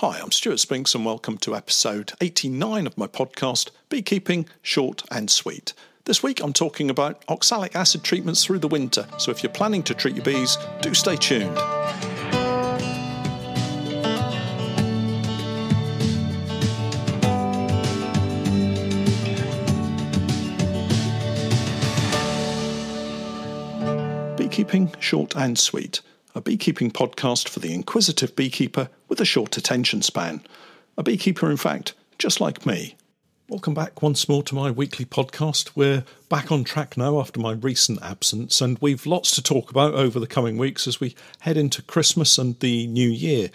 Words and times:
Hi, 0.00 0.20
I'm 0.22 0.30
Stuart 0.30 0.60
Spinks, 0.60 0.94
and 0.94 1.04
welcome 1.04 1.38
to 1.38 1.56
episode 1.56 2.12
89 2.20 2.86
of 2.86 2.96
my 2.96 3.08
podcast, 3.08 3.70
Beekeeping 3.88 4.48
Short 4.62 5.02
and 5.10 5.28
Sweet. 5.28 5.74
This 6.04 6.22
week 6.22 6.40
I'm 6.40 6.52
talking 6.52 6.88
about 6.88 7.24
oxalic 7.28 7.74
acid 7.74 8.04
treatments 8.04 8.44
through 8.44 8.60
the 8.60 8.68
winter, 8.68 9.08
so 9.18 9.32
if 9.32 9.42
you're 9.42 9.52
planning 9.52 9.82
to 9.82 9.94
treat 9.94 10.14
your 10.14 10.24
bees, 10.24 10.56
do 10.82 10.94
stay 10.94 11.16
tuned. 11.16 11.52
Beekeeping 24.36 24.94
Short 25.00 25.34
and 25.34 25.58
Sweet 25.58 26.02
a 26.38 26.40
beekeeping 26.40 26.92
podcast 26.92 27.48
for 27.48 27.58
the 27.58 27.74
inquisitive 27.74 28.36
beekeeper 28.36 28.88
with 29.08 29.20
a 29.20 29.24
short 29.24 29.56
attention 29.56 30.00
span. 30.00 30.40
A 30.96 31.02
beekeeper, 31.02 31.50
in 31.50 31.56
fact, 31.56 31.94
just 32.16 32.40
like 32.40 32.64
me. 32.64 32.94
Welcome 33.48 33.74
back 33.74 34.02
once 34.02 34.28
more 34.28 34.44
to 34.44 34.54
my 34.54 34.70
weekly 34.70 35.04
podcast. 35.04 35.72
We're 35.74 36.04
back 36.28 36.52
on 36.52 36.62
track 36.62 36.96
now 36.96 37.18
after 37.18 37.40
my 37.40 37.54
recent 37.54 38.00
absence, 38.02 38.60
and 38.60 38.78
we've 38.80 39.04
lots 39.04 39.32
to 39.32 39.42
talk 39.42 39.68
about 39.68 39.94
over 39.94 40.20
the 40.20 40.28
coming 40.28 40.58
weeks 40.58 40.86
as 40.86 41.00
we 41.00 41.16
head 41.40 41.56
into 41.56 41.82
Christmas 41.82 42.38
and 42.38 42.56
the 42.60 42.86
new 42.86 43.08
year. 43.08 43.50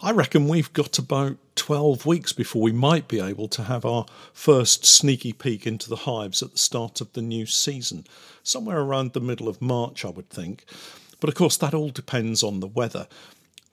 I 0.00 0.12
reckon 0.12 0.48
we've 0.48 0.72
got 0.72 0.98
about 0.98 1.36
12 1.56 2.06
weeks 2.06 2.32
before 2.32 2.62
we 2.62 2.72
might 2.72 3.08
be 3.08 3.20
able 3.20 3.48
to 3.48 3.64
have 3.64 3.84
our 3.84 4.06
first 4.32 4.86
sneaky 4.86 5.34
peek 5.34 5.66
into 5.66 5.90
the 5.90 5.96
hives 5.96 6.42
at 6.42 6.52
the 6.52 6.58
start 6.58 7.02
of 7.02 7.12
the 7.12 7.20
new 7.20 7.44
season, 7.44 8.06
somewhere 8.42 8.80
around 8.80 9.12
the 9.12 9.20
middle 9.20 9.48
of 9.48 9.60
March, 9.60 10.02
I 10.06 10.08
would 10.08 10.30
think. 10.30 10.64
But 11.22 11.28
of 11.28 11.36
course, 11.36 11.56
that 11.58 11.72
all 11.72 11.90
depends 11.90 12.42
on 12.42 12.58
the 12.58 12.66
weather. 12.66 13.06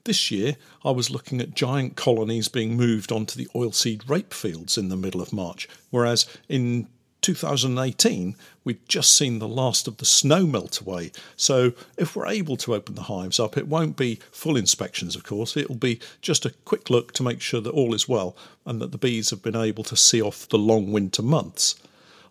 This 0.04 0.30
year, 0.30 0.54
I 0.84 0.92
was 0.92 1.10
looking 1.10 1.40
at 1.40 1.52
giant 1.52 1.96
colonies 1.96 2.46
being 2.46 2.76
moved 2.76 3.10
onto 3.10 3.36
the 3.36 3.48
oilseed 3.56 4.08
rape 4.08 4.32
fields 4.32 4.78
in 4.78 4.88
the 4.88 4.96
middle 4.96 5.20
of 5.20 5.32
March, 5.32 5.68
whereas 5.90 6.26
in 6.48 6.86
2018, 7.22 8.36
we'd 8.62 8.88
just 8.88 9.16
seen 9.16 9.40
the 9.40 9.48
last 9.48 9.88
of 9.88 9.96
the 9.96 10.04
snow 10.04 10.46
melt 10.46 10.80
away. 10.80 11.10
So, 11.34 11.72
if 11.96 12.14
we're 12.14 12.28
able 12.28 12.56
to 12.58 12.76
open 12.76 12.94
the 12.94 13.02
hives 13.02 13.40
up, 13.40 13.56
it 13.56 13.66
won't 13.66 13.96
be 13.96 14.20
full 14.30 14.56
inspections, 14.56 15.16
of 15.16 15.24
course. 15.24 15.56
It'll 15.56 15.74
be 15.74 15.98
just 16.22 16.46
a 16.46 16.54
quick 16.64 16.88
look 16.88 17.10
to 17.14 17.24
make 17.24 17.40
sure 17.40 17.60
that 17.60 17.74
all 17.74 17.94
is 17.94 18.08
well 18.08 18.36
and 18.64 18.80
that 18.80 18.92
the 18.92 18.96
bees 18.96 19.30
have 19.30 19.42
been 19.42 19.56
able 19.56 19.82
to 19.82 19.96
see 19.96 20.22
off 20.22 20.48
the 20.48 20.56
long 20.56 20.92
winter 20.92 21.20
months. 21.22 21.74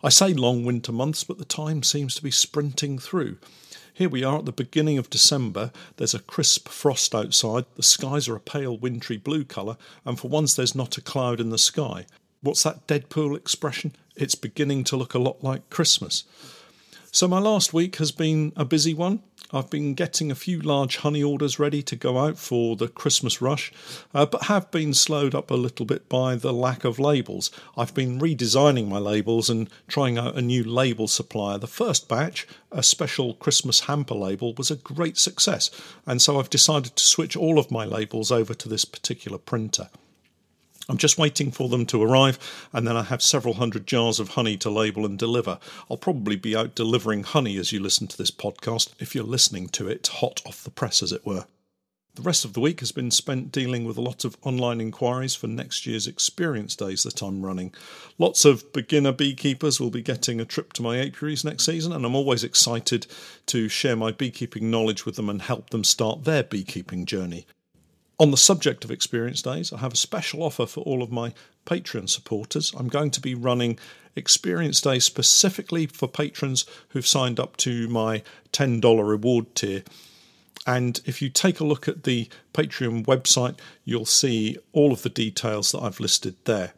I 0.02 0.08
say 0.08 0.32
long 0.32 0.64
winter 0.64 0.92
months, 0.92 1.24
but 1.24 1.36
the 1.36 1.44
time 1.44 1.82
seems 1.82 2.14
to 2.14 2.22
be 2.22 2.30
sprinting 2.30 2.98
through. 2.98 3.36
Here 3.92 4.08
we 4.08 4.24
are 4.24 4.38
at 4.38 4.46
the 4.46 4.52
beginning 4.52 4.96
of 4.96 5.10
December. 5.10 5.72
There's 5.98 6.14
a 6.14 6.20
crisp 6.20 6.70
frost 6.70 7.14
outside. 7.14 7.66
The 7.76 7.82
skies 7.82 8.26
are 8.26 8.34
a 8.34 8.40
pale 8.40 8.78
wintry 8.78 9.18
blue 9.18 9.44
colour, 9.44 9.76
and 10.06 10.18
for 10.18 10.28
once 10.28 10.54
there's 10.54 10.74
not 10.74 10.96
a 10.96 11.02
cloud 11.02 11.38
in 11.38 11.50
the 11.50 11.58
sky. 11.58 12.06
What's 12.40 12.62
that 12.62 12.86
Deadpool 12.86 13.36
expression? 13.36 13.94
It's 14.16 14.34
beginning 14.34 14.84
to 14.84 14.96
look 14.96 15.12
a 15.12 15.18
lot 15.18 15.44
like 15.44 15.68
Christmas. 15.68 16.24
So, 17.12 17.26
my 17.26 17.40
last 17.40 17.74
week 17.74 17.96
has 17.96 18.12
been 18.12 18.52
a 18.54 18.64
busy 18.64 18.94
one. 18.94 19.24
I've 19.52 19.68
been 19.68 19.94
getting 19.94 20.30
a 20.30 20.36
few 20.36 20.60
large 20.60 20.98
honey 20.98 21.24
orders 21.24 21.58
ready 21.58 21.82
to 21.82 21.96
go 21.96 22.18
out 22.18 22.38
for 22.38 22.76
the 22.76 22.86
Christmas 22.86 23.42
rush, 23.42 23.72
uh, 24.14 24.26
but 24.26 24.44
have 24.44 24.70
been 24.70 24.94
slowed 24.94 25.34
up 25.34 25.50
a 25.50 25.56
little 25.56 25.84
bit 25.84 26.08
by 26.08 26.36
the 26.36 26.52
lack 26.52 26.84
of 26.84 27.00
labels. 27.00 27.50
I've 27.76 27.94
been 27.94 28.20
redesigning 28.20 28.86
my 28.86 28.98
labels 28.98 29.50
and 29.50 29.68
trying 29.88 30.18
out 30.18 30.36
a 30.36 30.42
new 30.42 30.62
label 30.62 31.08
supplier. 31.08 31.58
The 31.58 31.66
first 31.66 32.08
batch, 32.08 32.46
a 32.70 32.80
special 32.80 33.34
Christmas 33.34 33.80
hamper 33.80 34.14
label, 34.14 34.54
was 34.54 34.70
a 34.70 34.76
great 34.76 35.18
success, 35.18 35.68
and 36.06 36.22
so 36.22 36.38
I've 36.38 36.48
decided 36.48 36.94
to 36.94 37.04
switch 37.04 37.36
all 37.36 37.58
of 37.58 37.72
my 37.72 37.84
labels 37.84 38.30
over 38.30 38.54
to 38.54 38.68
this 38.68 38.84
particular 38.84 39.38
printer. 39.38 39.88
I'm 40.90 40.98
just 40.98 41.18
waiting 41.18 41.52
for 41.52 41.68
them 41.68 41.86
to 41.86 42.02
arrive, 42.02 42.36
and 42.72 42.84
then 42.84 42.96
I 42.96 43.04
have 43.04 43.22
several 43.22 43.54
hundred 43.54 43.86
jars 43.86 44.18
of 44.18 44.30
honey 44.30 44.56
to 44.56 44.68
label 44.68 45.06
and 45.06 45.16
deliver. 45.16 45.60
I'll 45.88 45.96
probably 45.96 46.34
be 46.34 46.56
out 46.56 46.74
delivering 46.74 47.22
honey 47.22 47.58
as 47.58 47.70
you 47.70 47.78
listen 47.78 48.08
to 48.08 48.18
this 48.18 48.32
podcast, 48.32 48.92
if 48.98 49.14
you're 49.14 49.22
listening 49.22 49.68
to 49.68 49.86
it 49.86 50.08
hot 50.08 50.42
off 50.44 50.64
the 50.64 50.70
press, 50.70 51.00
as 51.00 51.12
it 51.12 51.24
were. 51.24 51.46
The 52.16 52.22
rest 52.22 52.44
of 52.44 52.54
the 52.54 52.60
week 52.60 52.80
has 52.80 52.90
been 52.90 53.12
spent 53.12 53.52
dealing 53.52 53.84
with 53.84 53.96
a 53.96 54.02
lot 54.02 54.24
of 54.24 54.36
online 54.42 54.80
inquiries 54.80 55.36
for 55.36 55.46
next 55.46 55.86
year's 55.86 56.08
experience 56.08 56.74
days 56.74 57.04
that 57.04 57.22
I'm 57.22 57.46
running. 57.46 57.72
Lots 58.18 58.44
of 58.44 58.72
beginner 58.72 59.12
beekeepers 59.12 59.78
will 59.78 59.90
be 59.90 60.02
getting 60.02 60.40
a 60.40 60.44
trip 60.44 60.72
to 60.72 60.82
my 60.82 60.98
apiaries 60.98 61.44
next 61.44 61.66
season, 61.66 61.92
and 61.92 62.04
I'm 62.04 62.16
always 62.16 62.42
excited 62.42 63.06
to 63.46 63.68
share 63.68 63.94
my 63.94 64.10
beekeeping 64.10 64.72
knowledge 64.72 65.06
with 65.06 65.14
them 65.14 65.30
and 65.30 65.40
help 65.40 65.70
them 65.70 65.84
start 65.84 66.24
their 66.24 66.42
beekeeping 66.42 67.06
journey. 67.06 67.46
On 68.20 68.30
the 68.30 68.36
subject 68.36 68.84
of 68.84 68.90
Experience 68.90 69.40
Days, 69.40 69.72
I 69.72 69.78
have 69.78 69.94
a 69.94 69.96
special 69.96 70.42
offer 70.42 70.66
for 70.66 70.82
all 70.82 71.02
of 71.02 71.10
my 71.10 71.32
Patreon 71.64 72.06
supporters. 72.06 72.70
I'm 72.76 72.88
going 72.88 73.10
to 73.12 73.20
be 73.20 73.34
running 73.34 73.78
Experience 74.14 74.82
Day 74.82 74.98
specifically 74.98 75.86
for 75.86 76.06
patrons 76.06 76.66
who've 76.90 77.06
signed 77.06 77.40
up 77.40 77.56
to 77.56 77.88
my 77.88 78.22
$10 78.52 79.08
reward 79.08 79.54
tier. 79.54 79.84
And 80.66 81.00
if 81.06 81.22
you 81.22 81.30
take 81.30 81.60
a 81.60 81.64
look 81.64 81.88
at 81.88 82.04
the 82.04 82.28
Patreon 82.52 83.06
website, 83.06 83.58
you'll 83.86 84.04
see 84.04 84.58
all 84.74 84.92
of 84.92 85.00
the 85.00 85.08
details 85.08 85.72
that 85.72 85.80
I've 85.80 85.98
listed 85.98 86.36
there. 86.44 86.74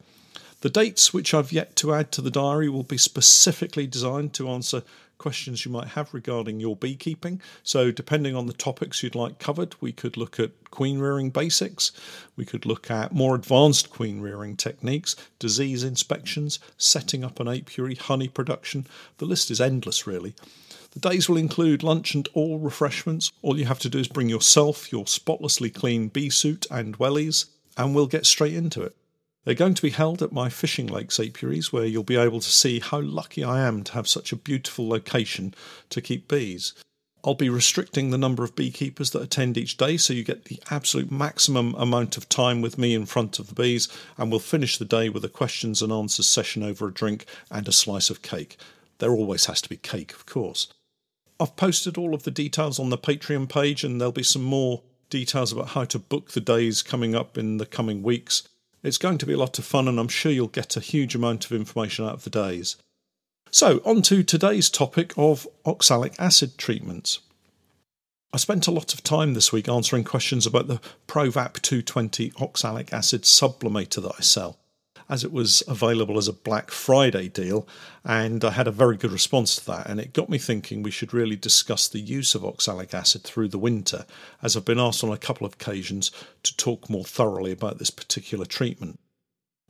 The 0.61 0.71
dates 0.71 1.13
which 1.13 1.35
I've 1.35 1.51
yet 1.51 1.75
to 1.75 1.93
add 1.93 2.13
to 2.13 2.21
the 2.21 2.31
diary 2.31 2.69
will 2.69 2.85
be 2.85 2.99
specifically 2.99 3.89
designed 3.89 4.33
to 4.35 4.49
answer 4.49 4.85
questions 5.23 5.65
you 5.65 5.71
might 5.71 5.89
have 5.89 6.13
regarding 6.13 6.59
your 6.59 6.75
beekeeping. 6.75 7.41
So, 7.63 7.93
depending 7.93 8.35
on 8.35 8.47
the 8.47 8.53
topics 8.53 9.03
you'd 9.03 9.15
like 9.15 9.39
covered, 9.39 9.77
we 9.81 9.93
could 9.93 10.17
look 10.17 10.41
at 10.41 10.71
queen 10.73 10.99
rearing 10.99 11.31
basics, 11.31 11.93
we 12.37 12.45
could 12.45 12.67
look 12.67 12.91
at 12.91 13.15
more 13.15 13.37
advanced 13.37 13.89
queen 13.91 14.21
rearing 14.21 14.57
techniques, 14.57 15.15
disease 15.39 15.85
inspections, 15.85 16.59
setting 16.77 17.23
up 17.23 17.39
an 17.39 17.47
apiary, 17.47 17.95
honey 17.95 18.27
production. 18.29 18.87
The 19.19 19.27
list 19.27 19.51
is 19.51 19.61
endless, 19.61 20.07
really. 20.09 20.35
The 20.91 21.01
days 21.09 21.29
will 21.29 21.39
include 21.39 21.83
lunch 21.83 22.15
and 22.15 22.29
all 22.35 22.59
refreshments. 22.59 23.31
All 23.41 23.59
you 23.59 23.67
have 23.67 23.79
to 23.79 23.89
do 23.89 23.99
is 23.99 24.09
bring 24.09 24.29
yourself, 24.29 24.93
your 24.93 25.07
spotlessly 25.07 25.71
clean 25.71 26.09
bee 26.09 26.31
suit 26.31 26.67
and 26.71 26.99
wellies, 26.99 27.47
and 27.77 27.95
we'll 27.95 28.07
get 28.09 28.27
straight 28.27 28.55
into 28.55 28.83
it. 28.83 28.97
They're 29.45 29.55
going 29.55 29.75
to 29.75 29.83
be 29.83 29.91
held 29.91 30.23
at 30.23 30.33
my 30.33 30.49
fishing 30.49 30.87
lakes 30.87 31.19
apiaries, 31.19 31.73
where 31.73 31.85
you'll 31.85 32.05
be 32.05 32.17
able 32.17 32.41
to 32.41 32.51
see 32.51 32.79
how 32.79 33.01
lucky 33.01 33.43
I 33.43 33.61
am 33.67 33.83
to 33.85 33.93
have 33.95 34.07
such 34.07 34.31
a 34.31 34.37
beautiful 34.37 34.89
location 34.89 35.55
to 35.91 36.01
keep 36.01 36.29
bees. 36.29 36.75
I'll 37.25 37.35
be 37.35 37.49
restricting 37.49 38.11
the 38.11 38.19
number 38.19 38.43
of 38.43 38.57
beekeepers 38.57 39.11
that 39.11 39.23
attend 39.23 39.57
each 39.57 39.77
day 39.77 39.97
so 39.97 40.13
you 40.13 40.25
get 40.25 40.47
the 40.47 40.61
absolute 40.71 41.11
maximum 41.11 41.75
amount 41.77 42.17
of 42.17 42.29
time 42.29 42.61
with 42.61 42.79
me 42.79 42.95
in 42.95 43.07
front 43.07 43.39
of 43.39 43.49
the 43.49 43.55
bees, 43.55 43.89
and 44.17 44.31
we'll 44.31 44.41
finish 44.41 44.77
the 44.77 44.85
day 44.85 45.09
with 45.09 45.25
a 45.25 45.29
questions 45.29 45.83
and 45.83 45.93
answers 45.93 46.27
session 46.27 46.63
over 46.63 46.89
a 46.89 46.95
drink 46.95 47.27
and 47.51 47.67
a 47.69 47.73
slice 47.73 48.11
of 48.11 48.23
cake. 48.23 48.57
There 48.99 49.13
always 49.13 49.47
has 49.47 49.61
to 49.63 49.69
be 49.69 49.77
cake, 49.77 50.13
of 50.13 50.27
course. 50.27 50.73
I've 51.41 51.57
posted 51.57 51.99
all 51.99 52.15
of 52.15 52.23
the 52.23 52.31
details 52.31 52.79
on 52.79 52.91
the 52.91 52.99
Patreon 52.99 53.49
page, 53.49 53.83
and 53.83 54.01
there'll 54.01 54.13
be 54.13 54.23
some 54.23 54.45
more 54.45 54.83
details 55.11 55.53
about 55.53 55.71
how 55.71 55.85
to 55.85 55.99
book 55.99 56.31
the 56.31 56.41
days 56.41 56.83
coming 56.83 57.15
up 57.15 57.37
in 57.37 57.59
the 57.59 57.67
coming 57.67 58.03
weeks. 58.03 58.49
It's 58.83 58.99
going 58.99 59.19
to 59.19 59.27
be 59.27 59.35
a 59.35 59.39
lot 59.39 59.59
of 59.59 59.65
fun, 59.65 59.87
and 59.87 59.99
I'm 60.01 60.09
sure 60.09 60.33
you'll 60.33 60.49
get 60.49 60.77
a 60.77 60.81
huge 60.81 61.15
amount 61.15 61.45
of 61.47 61.53
information 61.53 62.05
out 62.05 62.15
of 62.15 62.25
the 62.25 62.31
days. 62.31 62.77
So, 63.51 63.81
on 63.85 64.03
to 64.03 64.23
today's 64.23 64.71
topic 64.71 65.13
of 65.17 65.47
oxalic 65.65 66.15
acid 66.19 66.59
treatments. 66.59 67.21
I 68.33 68.39
spent 68.39 68.67
a 68.67 68.73
lot 68.73 68.95
of 68.95 69.05
time 69.05 69.35
this 69.35 69.53
week 69.53 69.69
answering 69.69 70.05
questions 70.05 70.47
about 70.47 70.67
the 70.67 70.81
Provap 71.07 71.61
220 71.61 72.33
oxalic 72.41 72.93
acid 72.93 73.23
sublimator 73.23 74.03
that 74.03 74.15
I 74.19 74.23
sell 74.23 74.59
as 75.09 75.25
it 75.25 75.33
was 75.33 75.63
available 75.67 76.19
as 76.19 76.29
a 76.29 76.33
Black 76.33 76.71
Friday 76.71 77.29
deal, 77.29 77.67
and 78.05 78.45
I 78.45 78.51
had 78.51 78.69
a 78.69 78.73
very 78.73 78.97
good 78.97 79.13
response 79.13 79.57
to 79.57 79.67
that. 79.67 79.89
And 79.89 80.01
it 80.01 80.13
got 80.13 80.29
me 80.29 80.39
thinking 80.39 80.83
we 80.83 80.91
should 80.91 81.15
really 81.15 81.37
discuss 81.37 81.89
the 81.89 82.01
use 82.01 82.35
of 82.35 82.45
oxalic 82.45 82.95
acid 82.95 83.23
through 83.23 83.49
the 83.49 83.59
winter, 83.59 84.07
as 84.43 84.57
I've 84.57 84.65
been 84.65 84.81
asked 84.81 85.05
on 85.05 85.13
a 85.13 85.19
couple 85.19 85.47
of 85.47 85.55
occasions 85.55 86.11
to 86.43 86.57
talk 86.57 86.91
more 86.91 87.05
thoroughly 87.05 87.53
about 87.53 87.79
this 87.79 87.91
particular 87.91 88.45
treatment. 88.45 88.99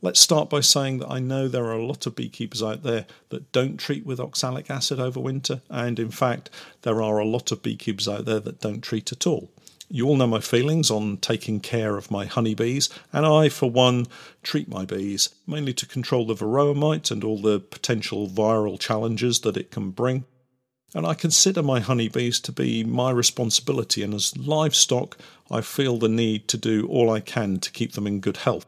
Let's 0.05 0.19
start 0.19 0.51
by 0.51 0.61
saying 0.61 0.99
that 0.99 1.13
I 1.13 1.21
know 1.21 1.47
there 1.47 1.67
are 1.67 1.79
a 1.79 1.87
lot 1.87 2.07
of 2.07 2.17
beekeepers 2.17 2.61
out 2.61 2.83
there 2.83 3.07
that 3.29 3.53
don't 3.53 3.77
treat 3.77 4.05
with 4.05 4.19
oxalic 4.19 4.69
acid 4.69 4.99
over 4.99 5.21
winter, 5.21 5.61
and 5.71 6.01
in 6.01 6.11
fact, 6.11 6.51
there 6.83 7.01
are 7.01 7.19
a 7.19 7.25
lot 7.25 7.53
of 7.53 7.63
beekeepers 7.63 8.09
out 8.09 8.25
there 8.25 8.41
that 8.41 8.61
don't 8.61 8.81
treat 8.81 9.13
at 9.13 9.29
all. 9.29 9.53
You 9.95 10.09
all 10.09 10.17
know 10.17 10.27
my 10.27 10.41
feelings 10.41 10.91
on 10.91 11.19
taking 11.19 11.61
care 11.61 11.99
of 11.99 12.11
my 12.11 12.25
honeybees, 12.25 12.89
and 13.13 13.27
I, 13.27 13.51
for 13.51 13.71
one, 13.71 14.07
treat 14.43 14.67
my 14.67 14.87
bees 14.87 15.29
mainly 15.47 15.75
to 15.75 15.87
control 15.87 16.25
the 16.25 16.35
varroa 16.35 16.75
mite 16.75 17.11
and 17.11 17.23
all 17.23 17.37
the 17.37 17.61
potential 17.61 18.27
viral 18.27 18.81
challenges 18.81 19.41
that 19.41 19.59
it 19.59 19.71
can 19.71 19.91
bring. 19.91 20.25
And 20.95 21.07
I 21.07 21.13
consider 21.13 21.63
my 21.63 21.81
honeybees 21.81 22.41
to 22.41 22.53
be 22.53 22.85
my 22.85 23.11
responsibility, 23.11 24.03
and 24.03 24.15
as 24.15 24.35
livestock, 24.35 25.19
I 25.51 25.61
feel 25.61 25.99
the 25.99 26.09
need 26.09 26.49
to 26.49 26.57
do 26.57 26.87
all 26.87 27.11
I 27.11 27.21
can 27.21 27.61
to 27.61 27.71
keep 27.71 27.93
them 27.93 28.07
in 28.07 28.21
good 28.21 28.39
health. 28.39 28.65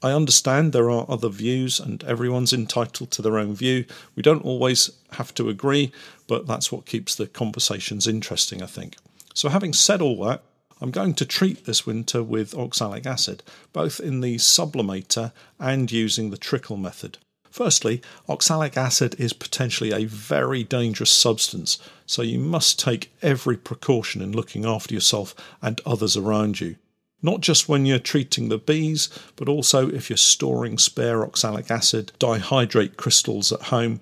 I 0.00 0.12
understand 0.12 0.72
there 0.72 0.92
are 0.92 1.06
other 1.08 1.28
views, 1.28 1.80
and 1.80 2.04
everyone's 2.04 2.52
entitled 2.52 3.10
to 3.10 3.20
their 3.20 3.36
own 3.36 3.56
view. 3.56 3.84
We 4.14 4.22
don't 4.22 4.44
always 4.44 4.90
have 5.14 5.34
to 5.34 5.48
agree, 5.48 5.90
but 6.28 6.46
that's 6.46 6.70
what 6.70 6.86
keeps 6.86 7.16
the 7.16 7.26
conversations 7.26 8.06
interesting, 8.06 8.62
I 8.62 8.66
think. 8.66 8.94
So, 9.34 9.48
having 9.48 9.72
said 9.72 10.00
all 10.00 10.24
that, 10.26 10.44
I'm 10.82 10.90
going 10.90 11.14
to 11.14 11.24
treat 11.24 11.64
this 11.64 11.86
winter 11.86 12.24
with 12.24 12.56
oxalic 12.56 13.06
acid, 13.06 13.44
both 13.72 14.00
in 14.00 14.20
the 14.20 14.34
sublimator 14.34 15.30
and 15.60 15.92
using 15.92 16.30
the 16.30 16.36
trickle 16.36 16.76
method. 16.76 17.18
Firstly, 17.52 18.02
oxalic 18.28 18.76
acid 18.76 19.14
is 19.16 19.32
potentially 19.32 19.92
a 19.92 20.06
very 20.06 20.64
dangerous 20.64 21.12
substance, 21.12 21.78
so 22.04 22.22
you 22.22 22.40
must 22.40 22.80
take 22.80 23.12
every 23.22 23.56
precaution 23.56 24.20
in 24.20 24.32
looking 24.32 24.64
after 24.64 24.92
yourself 24.92 25.36
and 25.62 25.80
others 25.86 26.16
around 26.16 26.60
you. 26.60 26.74
Not 27.22 27.42
just 27.42 27.68
when 27.68 27.86
you're 27.86 28.00
treating 28.00 28.48
the 28.48 28.58
bees, 28.58 29.08
but 29.36 29.48
also 29.48 29.88
if 29.88 30.10
you're 30.10 30.16
storing 30.16 30.78
spare 30.78 31.22
oxalic 31.22 31.70
acid 31.70 32.10
dihydrate 32.18 32.96
crystals 32.96 33.52
at 33.52 33.62
home 33.62 34.00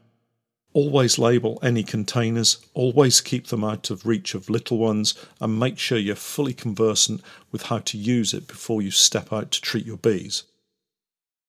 Always 0.72 1.18
label 1.18 1.58
any 1.62 1.82
containers, 1.82 2.58
always 2.74 3.20
keep 3.20 3.48
them 3.48 3.64
out 3.64 3.90
of 3.90 4.06
reach 4.06 4.34
of 4.34 4.48
little 4.48 4.78
ones, 4.78 5.14
and 5.40 5.58
make 5.58 5.78
sure 5.78 5.98
you're 5.98 6.14
fully 6.14 6.54
conversant 6.54 7.22
with 7.50 7.62
how 7.62 7.78
to 7.78 7.98
use 7.98 8.32
it 8.32 8.46
before 8.46 8.80
you 8.80 8.92
step 8.92 9.32
out 9.32 9.50
to 9.50 9.60
treat 9.60 9.84
your 9.84 9.96
bees. 9.96 10.44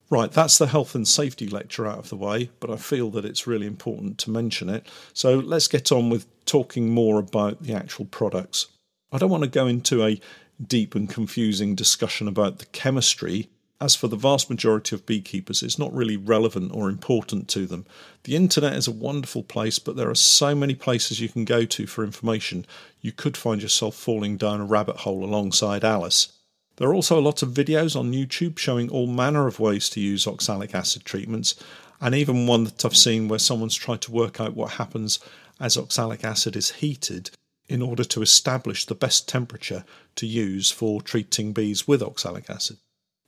Right, 0.09 0.31
that's 0.31 0.57
the 0.57 0.67
health 0.67 0.95
and 0.95 1.07
safety 1.07 1.47
lecture 1.47 1.87
out 1.87 1.99
of 1.99 2.09
the 2.09 2.17
way, 2.17 2.49
but 2.59 2.69
I 2.69 2.75
feel 2.75 3.11
that 3.11 3.23
it's 3.23 3.47
really 3.47 3.67
important 3.67 4.17
to 4.19 4.31
mention 4.31 4.69
it. 4.69 4.87
So 5.13 5.35
let's 5.35 5.69
get 5.69 5.91
on 5.91 6.09
with 6.09 6.25
talking 6.45 6.89
more 6.89 7.17
about 7.17 7.63
the 7.63 7.73
actual 7.73 8.05
products. 8.05 8.67
I 9.11 9.19
don't 9.19 9.29
want 9.29 9.43
to 9.43 9.49
go 9.49 9.67
into 9.67 10.03
a 10.03 10.19
deep 10.61 10.95
and 10.95 11.09
confusing 11.09 11.75
discussion 11.75 12.27
about 12.27 12.59
the 12.59 12.65
chemistry 12.65 13.49
as 13.81 13.95
for 13.95 14.07
the 14.07 14.15
vast 14.15 14.47
majority 14.47 14.95
of 14.95 15.07
beekeepers, 15.07 15.63
it's 15.63 15.79
not 15.79 15.91
really 15.91 16.15
relevant 16.15 16.71
or 16.71 16.87
important 16.87 17.47
to 17.49 17.65
them. 17.65 17.83
The 18.23 18.35
internet 18.35 18.73
is 18.73 18.87
a 18.87 18.91
wonderful 18.91 19.41
place, 19.41 19.79
but 19.79 19.95
there 19.95 20.09
are 20.09 20.15
so 20.15 20.53
many 20.53 20.75
places 20.75 21.19
you 21.19 21.27
can 21.27 21.45
go 21.45 21.65
to 21.65 21.87
for 21.87 22.03
information, 22.03 22.67
you 23.01 23.11
could 23.11 23.35
find 23.35 23.59
yourself 23.59 23.95
falling 23.95 24.37
down 24.37 24.61
a 24.61 24.65
rabbit 24.65 24.97
hole 24.97 25.25
alongside 25.25 25.83
Alice. 25.83 26.31
There 26.75 26.87
are 26.89 26.93
also 26.93 27.19
a 27.19 27.21
lot 27.21 27.41
of 27.41 27.49
videos 27.49 27.99
on 27.99 28.13
YouTube 28.13 28.59
showing 28.59 28.87
all 28.89 29.07
manner 29.07 29.47
of 29.47 29.59
ways 29.59 29.89
to 29.89 29.99
use 29.99 30.27
oxalic 30.27 30.75
acid 30.75 31.03
treatments, 31.03 31.55
and 31.99 32.13
even 32.13 32.45
one 32.45 32.65
that 32.65 32.85
I've 32.85 32.95
seen 32.95 33.27
where 33.27 33.39
someone's 33.39 33.75
tried 33.75 34.01
to 34.01 34.11
work 34.11 34.39
out 34.39 34.55
what 34.55 34.73
happens 34.73 35.19
as 35.59 35.75
oxalic 35.75 36.23
acid 36.23 36.55
is 36.55 36.71
heated 36.71 37.31
in 37.67 37.81
order 37.81 38.03
to 38.03 38.21
establish 38.21 38.85
the 38.85 38.95
best 38.95 39.27
temperature 39.27 39.85
to 40.15 40.27
use 40.27 40.69
for 40.69 41.01
treating 41.01 41.51
bees 41.51 41.87
with 41.87 42.03
oxalic 42.03 42.47
acid. 42.47 42.77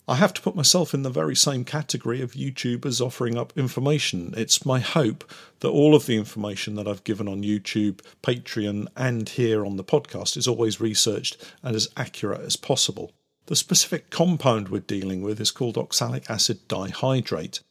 I 0.05 0.15
have 0.15 0.33
to 0.33 0.41
put 0.41 0.55
myself 0.55 0.93
in 0.93 1.03
the 1.03 1.09
very 1.09 1.35
same 1.35 1.63
category 1.63 2.21
of 2.21 2.33
YouTubers 2.33 2.99
offering 2.99 3.37
up 3.37 3.57
information. 3.57 4.33
It's 4.35 4.65
my 4.65 4.79
hope 4.79 5.23
that 5.61 5.69
all 5.69 5.95
of 5.95 6.07
the 6.07 6.17
information 6.17 6.75
that 6.75 6.89
I've 6.89 7.05
given 7.05 7.29
on 7.29 7.43
YouTube, 7.43 8.01
Patreon, 8.21 8.87
and 8.97 9.29
here 9.29 9.65
on 9.65 9.77
the 9.77 9.83
podcast 9.83 10.35
is 10.35 10.45
always 10.45 10.81
researched 10.81 11.37
and 11.63 11.73
as 11.73 11.87
accurate 11.95 12.41
as 12.41 12.57
possible. 12.57 13.13
The 13.45 13.55
specific 13.55 14.09
compound 14.09 14.67
we're 14.67 14.81
dealing 14.81 15.21
with 15.21 15.39
is 15.39 15.51
called 15.51 15.77
oxalic 15.77 16.29
acid 16.29 16.67
dihydrate. 16.67 17.61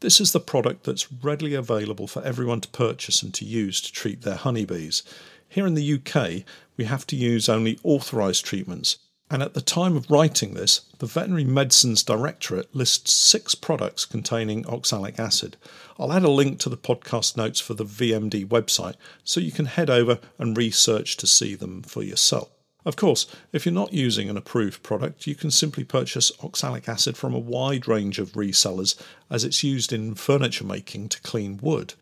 This 0.00 0.18
is 0.18 0.32
the 0.32 0.40
product 0.40 0.84
that's 0.84 1.12
readily 1.12 1.52
available 1.52 2.06
for 2.06 2.22
everyone 2.22 2.62
to 2.62 2.68
purchase 2.68 3.22
and 3.22 3.34
to 3.34 3.44
use 3.44 3.82
to 3.82 3.92
treat 3.92 4.22
their 4.22 4.36
honeybees. 4.36 5.02
Here 5.46 5.66
in 5.66 5.74
the 5.74 5.94
UK, 5.94 6.44
we 6.78 6.84
have 6.84 7.06
to 7.08 7.16
use 7.16 7.50
only 7.50 7.78
authorised 7.82 8.46
treatments, 8.46 8.96
and 9.30 9.42
at 9.42 9.54
the 9.54 9.60
time 9.60 9.96
of 9.96 10.10
writing 10.10 10.54
this, 10.54 10.82
the 10.98 11.06
Veterinary 11.06 11.44
Medicines 11.44 12.04
Directorate 12.04 12.74
lists 12.74 13.12
six 13.12 13.56
products 13.56 14.04
containing 14.04 14.64
oxalic 14.66 15.18
acid. 15.18 15.56
I'll 15.98 16.12
add 16.12 16.22
a 16.22 16.30
link 16.30 16.60
to 16.60 16.68
the 16.68 16.76
podcast 16.76 17.36
notes 17.36 17.58
for 17.58 17.74
the 17.74 17.84
VMD 17.84 18.46
website 18.46 18.94
so 19.24 19.40
you 19.40 19.50
can 19.50 19.66
head 19.66 19.90
over 19.90 20.20
and 20.38 20.56
research 20.56 21.16
to 21.16 21.26
see 21.26 21.56
them 21.56 21.82
for 21.82 22.04
yourself. 22.04 22.50
Of 22.84 22.94
course, 22.94 23.26
if 23.52 23.66
you're 23.66 23.72
not 23.72 23.92
using 23.92 24.30
an 24.30 24.36
approved 24.36 24.84
product, 24.84 25.26
you 25.26 25.34
can 25.34 25.50
simply 25.50 25.82
purchase 25.82 26.30
oxalic 26.44 26.88
acid 26.88 27.16
from 27.16 27.34
a 27.34 27.38
wide 27.38 27.88
range 27.88 28.20
of 28.20 28.34
resellers 28.34 28.94
as 29.28 29.42
it's 29.42 29.64
used 29.64 29.92
in 29.92 30.14
furniture 30.14 30.64
making 30.64 31.08
to 31.08 31.20
clean 31.22 31.58
wood. 31.60 31.94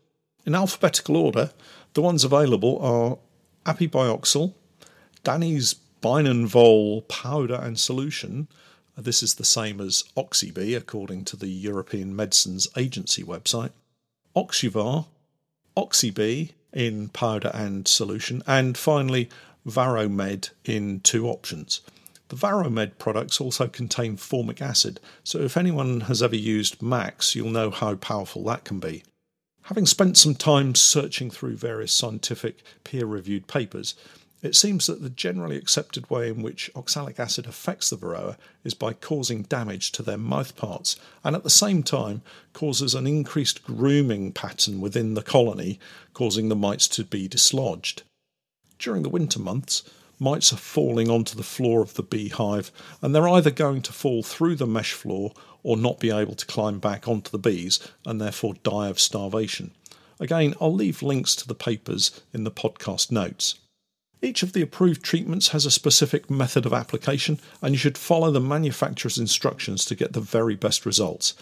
In 0.45 0.53
alphabetical 0.53 1.17
order, 1.17 1.49
the 1.95 2.03
ones 2.03 2.23
available 2.23 2.77
are 2.79 3.17
Apibioxal, 3.65 4.53
Dany's 5.23 5.73
BienenWohl 6.05 7.07
powder 7.07 7.55
and 7.55 7.79
solution. 7.79 8.47
Uh, 8.95 9.01
this 9.01 9.23
is 9.23 9.33
the 9.33 9.43
same 9.43 9.81
as 9.81 10.03
Oxybee 10.15 10.77
according 10.77 11.25
to 11.25 11.35
the 11.35 11.47
European 11.47 12.15
Medicines 12.15 12.67
Agency 12.77 13.23
website. 13.23 13.71
Oxuvar, 14.35 15.07
Oxybee 15.75 16.51
in 16.71 17.09
powder 17.09 17.49
and 17.55 17.87
solution, 17.87 18.43
and 18.45 18.77
finally 18.77 19.29
VarroMed 19.67 20.51
in 20.63 20.99
two 20.99 21.27
options. 21.27 21.81
The 22.27 22.35
VarroMed 22.35 22.99
products 22.99 23.41
also 23.41 23.67
contain 23.67 24.15
formic 24.15 24.61
acid, 24.61 24.99
so 25.23 25.39
if 25.39 25.57
anyone 25.57 26.01
has 26.01 26.21
ever 26.21 26.35
used 26.35 26.81
MAQS, 26.81 27.33
you'll 27.33 27.49
know 27.49 27.71
how 27.71 27.95
powerful 27.95 28.43
that 28.43 28.63
can 28.63 28.79
be. 28.79 29.03
Having 29.63 29.87
spent 29.87 30.17
some 30.17 30.35
time 30.35 30.75
searching 30.75 31.31
through 31.31 31.57
various 31.57 31.91
scientific 31.91 32.61
peer 32.83 33.07
reviewed 33.07 33.47
papers, 33.47 33.95
it 34.45 34.55
seems 34.55 34.85
that 34.85 35.01
the 35.01 35.09
generally 35.09 35.57
accepted 35.57 36.09
way 36.09 36.29
in 36.29 36.41
which 36.41 36.69
oxalic 36.75 37.19
acid 37.19 37.47
affects 37.47 37.89
the 37.89 37.97
varroa 37.97 38.37
is 38.63 38.73
by 38.73 38.93
causing 38.93 39.41
damage 39.43 39.91
to 39.91 40.03
their 40.03 40.17
mouthparts 40.17 40.97
and 41.23 41.35
at 41.35 41.43
the 41.43 41.49
same 41.49 41.81
time 41.81 42.21
causes 42.53 42.93
an 42.93 43.07
increased 43.07 43.63
grooming 43.63 44.31
pattern 44.31 44.81
within 44.81 45.13
the 45.13 45.23
colony, 45.23 45.79
causing 46.13 46.49
the 46.49 46.55
mites 46.55 46.87
to 46.87 47.03
be 47.03 47.27
dislodged. 47.27 48.03
During 48.77 49.03
the 49.03 49.09
winter 49.09 49.39
months, 49.39 49.83
mites 50.19 50.53
are 50.53 50.57
falling 50.57 51.09
onto 51.09 51.35
the 51.35 51.43
floor 51.43 51.81
of 51.81 51.95
the 51.95 52.03
beehive 52.03 52.71
and 53.01 53.15
they're 53.15 53.27
either 53.27 53.51
going 53.51 53.81
to 53.81 53.93
fall 53.93 54.21
through 54.21 54.55
the 54.55 54.67
mesh 54.67 54.93
floor 54.93 55.33
or 55.63 55.75
not 55.75 55.99
be 55.99 56.11
able 56.11 56.35
to 56.35 56.45
climb 56.45 56.79
back 56.79 57.07
onto 57.07 57.31
the 57.31 57.39
bees 57.39 57.79
and 58.05 58.21
therefore 58.21 58.53
die 58.63 58.89
of 58.89 58.99
starvation. 58.99 59.71
Again, 60.19 60.53
I'll 60.61 60.73
leave 60.73 61.01
links 61.01 61.35
to 61.37 61.47
the 61.47 61.55
papers 61.55 62.21
in 62.33 62.43
the 62.43 62.51
podcast 62.51 63.11
notes. 63.11 63.55
Each 64.21 64.43
of 64.43 64.53
the 64.53 64.61
approved 64.61 65.03
treatments 65.03 65.49
has 65.49 65.65
a 65.65 65.71
specific 65.71 66.29
method 66.29 66.65
of 66.65 66.73
application, 66.73 67.39
and 67.61 67.73
you 67.73 67.77
should 67.77 67.97
follow 67.97 68.31
the 68.31 68.39
manufacturer's 68.39 69.17
instructions 69.17 69.85
to 69.85 69.95
get 69.95 70.13
the 70.13 70.21
very 70.21 70.55
best 70.55 70.85
results. 70.85 71.35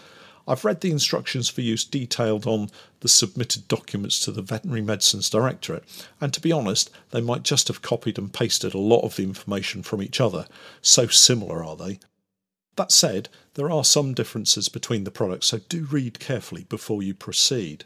I've 0.46 0.64
read 0.64 0.82
the 0.82 0.90
instructions 0.90 1.48
for 1.48 1.62
use 1.62 1.84
detailed 1.84 2.46
on 2.46 2.68
the 3.00 3.08
submitted 3.08 3.66
documents 3.66 4.20
to 4.20 4.32
the 4.32 4.42
Veterinary 4.42 4.82
Medicines 4.82 5.30
Directorate, 5.30 5.84
and 6.20 6.34
to 6.34 6.40
be 6.40 6.52
honest, 6.52 6.90
they 7.12 7.22
might 7.22 7.44
just 7.44 7.68
have 7.68 7.80
copied 7.80 8.18
and 8.18 8.32
pasted 8.32 8.74
a 8.74 8.78
lot 8.78 9.00
of 9.00 9.16
the 9.16 9.22
information 9.22 9.82
from 9.82 10.02
each 10.02 10.20
other, 10.20 10.46
so 10.82 11.06
similar 11.06 11.64
are 11.64 11.76
they. 11.76 11.98
That 12.76 12.92
said, 12.92 13.28
there 13.54 13.70
are 13.70 13.84
some 13.84 14.12
differences 14.12 14.68
between 14.68 15.04
the 15.04 15.10
products, 15.10 15.46
so 15.46 15.60
do 15.68 15.84
read 15.84 16.18
carefully 16.18 16.64
before 16.64 17.02
you 17.02 17.14
proceed. 17.14 17.84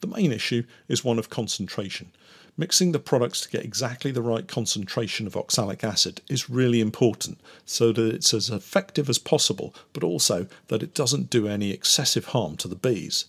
The 0.00 0.06
main 0.06 0.32
issue 0.32 0.64
is 0.88 1.04
one 1.04 1.18
of 1.18 1.30
concentration. 1.30 2.12
Mixing 2.56 2.92
the 2.92 3.00
products 3.00 3.40
to 3.40 3.48
get 3.48 3.64
exactly 3.64 4.12
the 4.12 4.22
right 4.22 4.46
concentration 4.46 5.26
of 5.26 5.36
oxalic 5.36 5.82
acid 5.82 6.20
is 6.28 6.48
really 6.48 6.80
important 6.80 7.40
so 7.66 7.92
that 7.92 8.14
it's 8.14 8.32
as 8.32 8.48
effective 8.48 9.08
as 9.08 9.18
possible, 9.18 9.74
but 9.92 10.04
also 10.04 10.46
that 10.68 10.82
it 10.82 10.94
doesn't 10.94 11.30
do 11.30 11.48
any 11.48 11.72
excessive 11.72 12.26
harm 12.26 12.56
to 12.58 12.68
the 12.68 12.76
bees. 12.76 13.24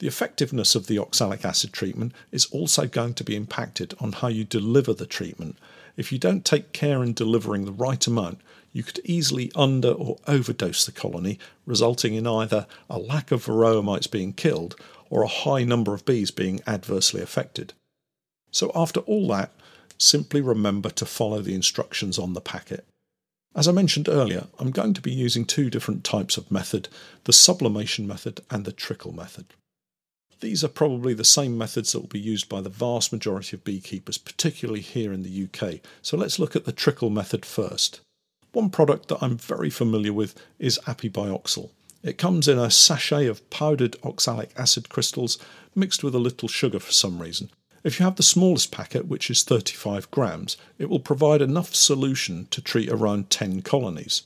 The 0.00 0.08
effectiveness 0.08 0.74
of 0.74 0.88
the 0.88 0.98
oxalic 0.98 1.44
acid 1.44 1.72
treatment 1.72 2.12
is 2.32 2.46
also 2.46 2.86
going 2.86 3.14
to 3.14 3.24
be 3.24 3.36
impacted 3.36 3.94
on 4.00 4.12
how 4.12 4.26
you 4.26 4.42
deliver 4.42 4.94
the 4.94 5.06
treatment. 5.06 5.56
If 5.96 6.10
you 6.10 6.18
don't 6.18 6.44
take 6.44 6.72
care 6.72 7.04
in 7.04 7.12
delivering 7.12 7.66
the 7.66 7.72
right 7.72 8.04
amount, 8.04 8.40
you 8.72 8.82
could 8.82 9.00
easily 9.04 9.52
under 9.54 9.90
or 9.90 10.16
overdose 10.26 10.84
the 10.84 10.92
colony, 10.92 11.38
resulting 11.66 12.14
in 12.14 12.26
either 12.26 12.66
a 12.88 12.98
lack 12.98 13.30
of 13.30 13.44
varroa 13.44 13.84
mites 13.84 14.08
being 14.08 14.32
killed 14.32 14.74
or 15.08 15.22
a 15.22 15.28
high 15.28 15.62
number 15.62 15.94
of 15.94 16.04
bees 16.04 16.32
being 16.32 16.60
adversely 16.66 17.20
affected. 17.22 17.74
So, 18.50 18.72
after 18.74 19.00
all 19.00 19.28
that, 19.28 19.52
simply 19.98 20.40
remember 20.40 20.90
to 20.90 21.04
follow 21.04 21.42
the 21.42 21.54
instructions 21.54 22.18
on 22.18 22.32
the 22.32 22.40
packet. 22.40 22.86
As 23.54 23.66
I 23.66 23.72
mentioned 23.72 24.08
earlier, 24.08 24.46
I'm 24.58 24.70
going 24.70 24.94
to 24.94 25.00
be 25.00 25.12
using 25.12 25.44
two 25.44 25.70
different 25.70 26.04
types 26.04 26.36
of 26.36 26.50
method 26.50 26.88
the 27.24 27.32
sublimation 27.32 28.06
method 28.06 28.40
and 28.50 28.64
the 28.64 28.72
trickle 28.72 29.12
method. 29.12 29.46
These 30.40 30.64
are 30.64 30.68
probably 30.68 31.12
the 31.12 31.24
same 31.24 31.58
methods 31.58 31.92
that 31.92 32.00
will 32.00 32.06
be 32.06 32.20
used 32.20 32.48
by 32.48 32.60
the 32.62 32.70
vast 32.70 33.12
majority 33.12 33.56
of 33.56 33.64
beekeepers, 33.64 34.16
particularly 34.16 34.80
here 34.80 35.12
in 35.12 35.22
the 35.22 35.44
UK. 35.44 35.80
So 36.00 36.16
let's 36.16 36.38
look 36.38 36.56
at 36.56 36.64
the 36.64 36.72
trickle 36.72 37.10
method 37.10 37.44
first. 37.44 38.00
One 38.52 38.70
product 38.70 39.08
that 39.08 39.22
I'm 39.22 39.36
very 39.36 39.68
familiar 39.68 40.12
with 40.12 40.34
is 40.58 40.80
Apibioxal. 40.86 41.70
It 42.02 42.16
comes 42.16 42.48
in 42.48 42.58
a 42.58 42.70
sachet 42.70 43.26
of 43.26 43.48
powdered 43.50 43.96
oxalic 44.02 44.50
acid 44.56 44.88
crystals 44.88 45.38
mixed 45.74 46.02
with 46.02 46.14
a 46.14 46.18
little 46.18 46.48
sugar 46.48 46.80
for 46.80 46.92
some 46.92 47.20
reason. 47.20 47.50
If 47.82 47.98
you 47.98 48.04
have 48.04 48.16
the 48.16 48.22
smallest 48.22 48.70
packet, 48.70 49.06
which 49.06 49.30
is 49.30 49.42
35 49.42 50.10
grams, 50.10 50.56
it 50.78 50.90
will 50.90 51.00
provide 51.00 51.40
enough 51.40 51.74
solution 51.74 52.46
to 52.50 52.60
treat 52.60 52.90
around 52.90 53.30
10 53.30 53.62
colonies. 53.62 54.22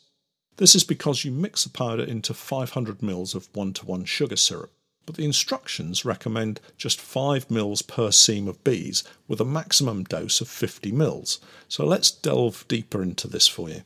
This 0.57 0.75
is 0.75 0.85
because 0.85 1.25
you 1.25 1.33
mix 1.33 1.65
the 1.65 1.71
powder 1.71 2.03
into 2.03 2.35
500 2.35 2.99
ml 2.99 3.35
of 3.35 3.49
1 3.55 3.73
to 3.75 3.87
1 3.87 4.05
sugar 4.05 4.37
syrup. 4.37 4.73
but 5.07 5.17
the 5.17 5.25
instructions 5.25 6.05
recommend 6.05 6.61
just 6.77 7.01
5 7.01 7.51
mils 7.51 7.83
per 7.83 8.11
seam 8.11 8.49
of 8.49 8.63
bees 8.65 9.05
with 9.29 9.41
a 9.41 9.45
maximum 9.45 10.05
dose 10.05 10.41
of 10.41 10.49
50 10.49 10.93
mils. 10.93 11.41
So 11.69 11.85
let's 11.85 12.11
delve 12.11 12.65
deeper 12.69 13.03
into 13.03 13.29
this 13.29 13.47
for 13.47 13.69
you. 13.69 13.83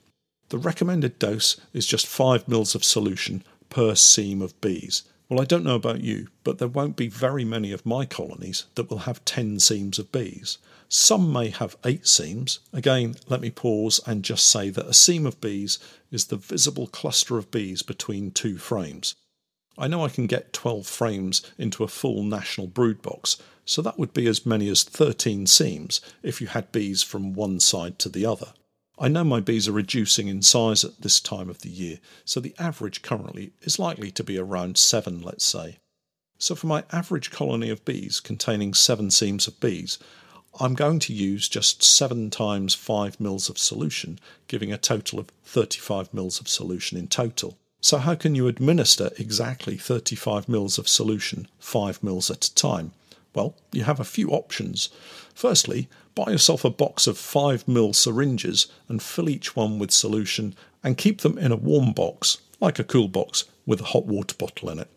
The 0.51 0.59
recommended 0.59 1.19
dose 1.19 1.61
is 1.73 1.87
just 1.87 2.07
5 2.07 2.49
mils 2.49 2.75
of 2.75 2.85
solution 2.85 3.43
per 3.69 3.95
seam 3.95 4.41
of 4.41 4.59
bees. 4.61 5.03
Well, 5.29 5.43
I 5.43 5.45
don't 5.45 5.65
know 5.65 5.75
about 5.75 6.01
you, 6.01 6.29
but 6.43 6.57
there 6.57 6.69
won't 6.69 6.97
be 6.97 7.09
very 7.09 7.45
many 7.45 7.71
of 7.71 7.85
my 7.85 8.07
colonies 8.07 8.65
that 8.77 8.89
will 8.89 9.01
have 9.01 9.25
10 9.27 9.61
seams 9.61 9.99
of 9.99 10.11
bees. 10.11 10.57
Some 10.89 11.31
may 11.31 11.51
have 11.51 11.77
8 11.85 12.07
seams. 12.07 12.61
Again, 12.73 13.15
let 13.29 13.43
me 13.43 13.51
pause 13.51 14.01
and 14.07 14.25
just 14.25 14.47
say 14.47 14.71
that 14.71 14.87
a 14.87 14.95
seam 14.95 15.27
of 15.27 15.39
bees 15.39 15.79
is 16.11 16.27
the 16.27 16.37
visible 16.37 16.87
cluster 16.87 17.37
of 17.37 17.51
bees 17.51 17.83
between 17.83 18.31
two 18.31 18.57
frames. 18.57 19.17
I 19.77 19.87
know 19.87 20.03
I 20.03 20.09
can 20.09 20.27
get 20.27 20.55
12 20.55 20.87
frames 20.87 21.43
into 21.59 21.85
a 21.85 21.89
full 21.89 22.23
national 22.23 22.67
brood 22.67 23.03
box, 23.03 23.37
so 23.67 23.83
that 23.83 23.99
would 23.99 24.15
be 24.15 24.27
as 24.27 24.47
many 24.47 24.71
as 24.71 24.83
13 24.83 25.47
seams 25.47 26.01
if 26.23 26.41
you 26.41 26.47
had 26.47 26.73
bees 26.73 27.03
from 27.03 27.35
one 27.35 27.61
side 27.61 27.99
to 27.99 28.09
the 28.09 28.25
other. 28.25 28.55
I 29.01 29.07
know 29.07 29.23
my 29.23 29.39
bees 29.39 29.69
are 29.69 29.73
reducing 29.73 30.27
in 30.27 30.43
size 30.43 30.85
at 30.85 31.03
this 31.03 31.21
time 31.21 31.49
of 31.49 31.61
the 31.61 31.69
year, 31.69 32.01
so 32.25 32.41
the 32.41 32.55
average 32.59 33.01
currently 33.01 33.53
is 33.63 33.79
likely 33.79 34.11
to 34.11 34.25
be 34.25 34.37
around 34.39 34.77
7, 34.77 35.23
let's 35.23 35.45
say. 35.45 35.79
So 36.39 36.57
for 36.57 36.67
my 36.67 36.85
average 36.91 37.31
colony 37.31 37.71
of 37.71 37.85
bees 37.85 38.19
containing 38.19 38.75
7 38.75 39.11
seams 39.13 39.47
of 39.47 39.61
bees, 39.61 39.99
I'm 40.61 40.75
going 40.75 40.99
to 41.01 41.13
use 41.13 41.49
just 41.49 41.85
7 41.85 42.31
times 42.31 42.75
5 42.75 43.21
mils 43.21 43.49
of 43.49 43.59
solution, 43.59 44.19
giving 44.49 44.73
a 44.73 44.79
total 44.79 45.21
of 45.21 45.29
35 45.45 46.13
mils 46.13 46.41
of 46.41 46.49
solution 46.49 46.99
in 46.99 47.07
total. 47.07 47.57
So, 47.81 47.99
how 47.99 48.17
can 48.17 48.35
you 48.35 48.49
administer 48.49 49.11
exactly 49.19 49.77
35 49.77 50.49
mils 50.49 50.79
of 50.79 50.89
solution 50.89 51.47
5 51.61 52.03
mils 52.03 52.31
at 52.31 52.47
a 52.47 52.55
time? 52.55 52.93
Well, 53.35 53.55
you 53.71 53.85
have 53.85 54.01
a 54.01 54.05
few 54.05 54.31
options. 54.31 54.89
Firstly, 55.35 55.89
buy 56.19 56.33
yourself 56.33 56.65
a 56.65 56.71
box 56.71 57.07
of 57.07 57.17
5 57.17 57.69
mil 57.69 57.93
syringes 57.93 58.67
and 58.89 59.01
fill 59.01 59.29
each 59.29 59.55
one 59.55 59.79
with 59.79 59.93
solution 59.93 60.57
and 60.83 60.99
keep 60.99 61.21
them 61.21 61.39
in 61.39 61.53
a 61.53 61.57
warm 61.57 61.93
box, 61.93 62.39
like 62.59 62.81
a 62.81 62.85
cool 62.85 63.07
box, 63.07 63.45
with 63.65 63.81
a 63.81 63.85
hot 63.85 64.05
water 64.05 64.35
bottle 64.37 64.69
in 64.69 64.81
it. 64.81 64.91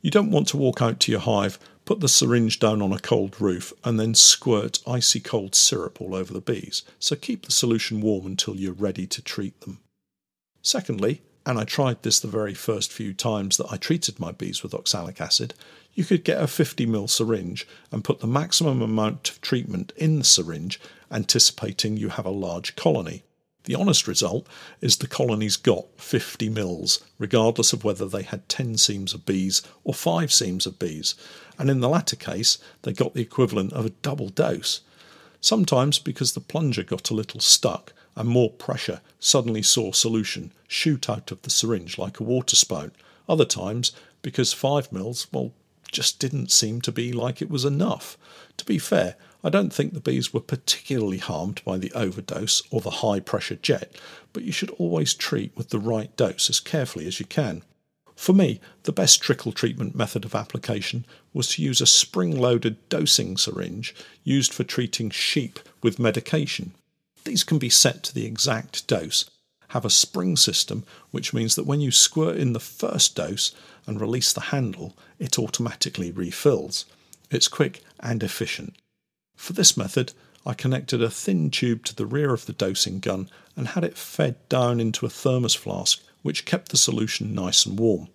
You 0.00 0.10
don't 0.10 0.30
want 0.30 0.48
to 0.48 0.56
walk 0.56 0.80
out 0.80 1.00
to 1.00 1.12
your 1.12 1.20
hive, 1.20 1.58
put 1.84 2.00
the 2.00 2.08
syringe 2.08 2.58
down 2.58 2.80
on 2.80 2.94
a 2.94 2.98
cold 2.98 3.38
roof, 3.42 3.74
and 3.84 4.00
then 4.00 4.14
squirt 4.14 4.78
icy 4.86 5.20
cold 5.20 5.54
syrup 5.54 6.00
all 6.00 6.14
over 6.14 6.32
the 6.32 6.40
bees, 6.40 6.82
so 6.98 7.14
keep 7.14 7.44
the 7.44 7.52
solution 7.52 8.00
warm 8.00 8.24
until 8.24 8.56
you're 8.56 8.72
ready 8.72 9.06
to 9.08 9.20
treat 9.20 9.60
them. 9.60 9.80
Secondly, 10.62 11.20
and 11.44 11.58
I 11.58 11.64
tried 11.64 12.02
this 12.02 12.20
the 12.20 12.28
very 12.28 12.54
first 12.54 12.90
few 12.90 13.12
times 13.12 13.58
that 13.58 13.70
I 13.70 13.76
treated 13.76 14.18
my 14.18 14.32
bees 14.32 14.62
with 14.62 14.72
oxalic 14.72 15.20
acid, 15.20 15.52
you 15.94 16.04
could 16.04 16.24
get 16.24 16.40
a 16.40 16.44
50ml 16.44 17.08
syringe 17.10 17.66
and 17.90 18.04
put 18.04 18.20
the 18.20 18.26
maximum 18.26 18.80
amount 18.80 19.30
of 19.30 19.40
treatment 19.40 19.92
in 19.96 20.18
the 20.18 20.24
syringe, 20.24 20.80
anticipating 21.10 21.96
you 21.96 22.10
have 22.10 22.26
a 22.26 22.30
large 22.30 22.76
colony. 22.76 23.24
The 23.64 23.74
honest 23.76 24.08
result 24.08 24.46
is 24.80 24.96
the 24.96 25.06
colonies 25.06 25.56
got 25.56 25.86
50 25.98 26.48
mils, 26.48 27.04
regardless 27.18 27.72
of 27.72 27.84
whether 27.84 28.06
they 28.06 28.22
had 28.22 28.48
10 28.48 28.76
seams 28.78 29.14
of 29.14 29.24
bees 29.24 29.62
or 29.84 29.94
5 29.94 30.32
seams 30.32 30.66
of 30.66 30.78
bees, 30.78 31.14
and 31.58 31.70
in 31.70 31.80
the 31.80 31.88
latter 31.88 32.16
case, 32.16 32.58
they 32.82 32.92
got 32.92 33.14
the 33.14 33.20
equivalent 33.20 33.72
of 33.72 33.86
a 33.86 33.90
double 33.90 34.30
dose. 34.30 34.80
Sometimes 35.40 35.98
because 35.98 36.32
the 36.32 36.40
plunger 36.40 36.82
got 36.82 37.10
a 37.10 37.14
little 37.14 37.40
stuck, 37.40 37.92
and 38.16 38.28
more 38.28 38.50
pressure 38.50 39.00
suddenly 39.20 39.62
saw 39.62 39.92
solution 39.92 40.52
shoot 40.66 41.08
out 41.08 41.30
of 41.30 41.42
the 41.42 41.50
syringe 41.50 41.98
like 41.98 42.18
a 42.18 42.24
water 42.24 42.56
spout. 42.56 42.92
Other 43.28 43.44
times, 43.44 43.92
because 44.22 44.52
5 44.52 44.92
mils, 44.92 45.26
well, 45.32 45.52
just 45.92 46.18
didn't 46.18 46.50
seem 46.50 46.80
to 46.80 46.90
be 46.90 47.12
like 47.12 47.40
it 47.40 47.50
was 47.50 47.64
enough. 47.64 48.18
To 48.56 48.64
be 48.64 48.78
fair, 48.78 49.16
I 49.44 49.50
don't 49.50 49.72
think 49.72 49.92
the 49.92 50.00
bees 50.00 50.32
were 50.32 50.40
particularly 50.40 51.18
harmed 51.18 51.62
by 51.64 51.78
the 51.78 51.92
overdose 51.92 52.62
or 52.70 52.80
the 52.80 52.90
high 52.90 53.20
pressure 53.20 53.56
jet, 53.56 53.94
but 54.32 54.44
you 54.44 54.52
should 54.52 54.70
always 54.70 55.14
treat 55.14 55.56
with 55.56 55.68
the 55.70 55.78
right 55.78 56.14
dose 56.16 56.48
as 56.48 56.60
carefully 56.60 57.06
as 57.06 57.20
you 57.20 57.26
can. 57.26 57.62
For 58.14 58.32
me, 58.32 58.60
the 58.84 58.92
best 58.92 59.20
trickle 59.20 59.52
treatment 59.52 59.94
method 59.94 60.24
of 60.24 60.34
application 60.34 61.04
was 61.32 61.48
to 61.48 61.62
use 61.62 61.80
a 61.80 61.86
spring 61.86 62.36
loaded 62.36 62.76
dosing 62.88 63.36
syringe 63.36 63.94
used 64.22 64.52
for 64.52 64.64
treating 64.64 65.10
sheep 65.10 65.58
with 65.82 65.98
medication. 65.98 66.72
These 67.24 67.42
can 67.44 67.58
be 67.58 67.68
set 67.68 68.02
to 68.04 68.14
the 68.14 68.26
exact 68.26 68.86
dose, 68.86 69.28
have 69.72 69.84
a 69.84 69.90
spring 69.90 70.36
system, 70.36 70.84
which 71.10 71.32
means 71.32 71.54
that 71.54 71.66
when 71.66 71.80
you 71.80 71.90
squirt 71.90 72.36
in 72.36 72.52
the 72.52 72.60
first 72.60 73.16
dose 73.16 73.54
and 73.86 74.00
release 74.00 74.32
the 74.32 74.52
handle, 74.52 74.94
it 75.18 75.38
automatically 75.38 76.10
refills. 76.10 76.84
It's 77.30 77.48
quick 77.48 77.82
and 77.98 78.22
efficient. 78.22 78.76
For 79.34 79.54
this 79.54 79.76
method, 79.76 80.12
I 80.44 80.52
connected 80.52 81.02
a 81.02 81.10
thin 81.10 81.50
tube 81.50 81.84
to 81.84 81.94
the 81.94 82.04
rear 82.04 82.34
of 82.34 82.44
the 82.46 82.52
dosing 82.52 83.00
gun 83.00 83.30
and 83.56 83.68
had 83.68 83.84
it 83.84 83.96
fed 83.96 84.36
down 84.48 84.78
into 84.78 85.06
a 85.06 85.10
thermos 85.10 85.54
flask, 85.54 86.02
which 86.20 86.44
kept 86.44 86.70
the 86.70 86.76
solution 86.76 87.34
nice 87.34 87.64
and 87.64 87.78
warm. 87.78 88.08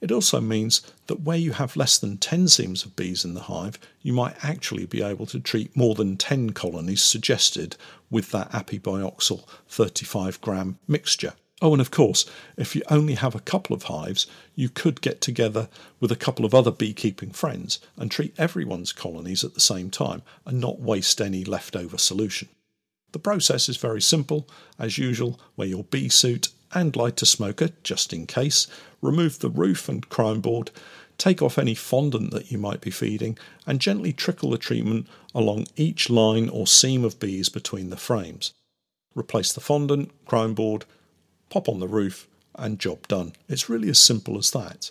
It 0.00 0.12
also 0.12 0.40
means 0.40 0.82
that 1.06 1.20
where 1.20 1.36
you 1.36 1.52
have 1.52 1.76
less 1.76 1.98
than 1.98 2.18
10 2.18 2.48
seams 2.48 2.84
of 2.84 2.96
bees 2.96 3.24
in 3.24 3.34
the 3.34 3.42
hive, 3.42 3.78
you 4.02 4.12
might 4.12 4.36
actually 4.44 4.86
be 4.86 5.02
able 5.02 5.26
to 5.26 5.40
treat 5.40 5.76
more 5.76 5.94
than 5.94 6.16
10 6.16 6.50
colonies 6.50 7.02
suggested 7.02 7.76
with 8.10 8.30
that 8.30 8.50
Apibioxal 8.52 9.46
35 9.68 10.40
gram 10.40 10.78
mixture. 10.86 11.32
Oh, 11.62 11.72
and 11.72 11.80
of 11.80 11.90
course, 11.90 12.26
if 12.58 12.76
you 12.76 12.82
only 12.90 13.14
have 13.14 13.34
a 13.34 13.40
couple 13.40 13.74
of 13.74 13.84
hives, 13.84 14.26
you 14.54 14.68
could 14.68 15.00
get 15.00 15.22
together 15.22 15.70
with 16.00 16.12
a 16.12 16.16
couple 16.16 16.44
of 16.44 16.54
other 16.54 16.70
beekeeping 16.70 17.30
friends 17.30 17.80
and 17.96 18.10
treat 18.10 18.34
everyone's 18.38 18.92
colonies 18.92 19.42
at 19.42 19.54
the 19.54 19.60
same 19.60 19.88
time 19.88 20.20
and 20.44 20.60
not 20.60 20.80
waste 20.80 21.18
any 21.18 21.44
leftover 21.44 21.96
solution. 21.96 22.48
The 23.12 23.18
process 23.18 23.70
is 23.70 23.78
very 23.78 24.02
simple. 24.02 24.46
As 24.78 24.98
usual, 24.98 25.40
wear 25.56 25.68
your 25.68 25.84
bee 25.84 26.10
suit 26.10 26.48
and 26.76 26.94
light 26.94 27.22
a 27.22 27.26
smoker 27.26 27.70
just 27.82 28.12
in 28.12 28.26
case, 28.26 28.66
remove 29.00 29.38
the 29.38 29.48
roof 29.48 29.88
and 29.88 30.08
crown 30.10 30.40
board, 30.40 30.70
take 31.16 31.40
off 31.40 31.56
any 31.56 31.74
fondant 31.74 32.30
that 32.32 32.52
you 32.52 32.58
might 32.58 32.82
be 32.82 32.90
feeding, 32.90 33.38
and 33.66 33.80
gently 33.80 34.12
trickle 34.12 34.50
the 34.50 34.58
treatment 34.58 35.06
along 35.34 35.66
each 35.76 36.10
line 36.10 36.50
or 36.50 36.66
seam 36.66 37.02
of 37.02 37.18
bees 37.18 37.48
between 37.48 37.88
the 37.88 37.96
frames. 37.96 38.52
Replace 39.14 39.54
the 39.54 39.60
fondant, 39.62 40.10
crown 40.26 40.52
board, 40.52 40.84
pop 41.48 41.66
on 41.66 41.80
the 41.80 41.88
roof, 41.88 42.28
and 42.54 42.78
job 42.78 43.08
done. 43.08 43.32
It's 43.48 43.70
really 43.70 43.88
as 43.88 43.98
simple 43.98 44.36
as 44.36 44.50
that. 44.50 44.90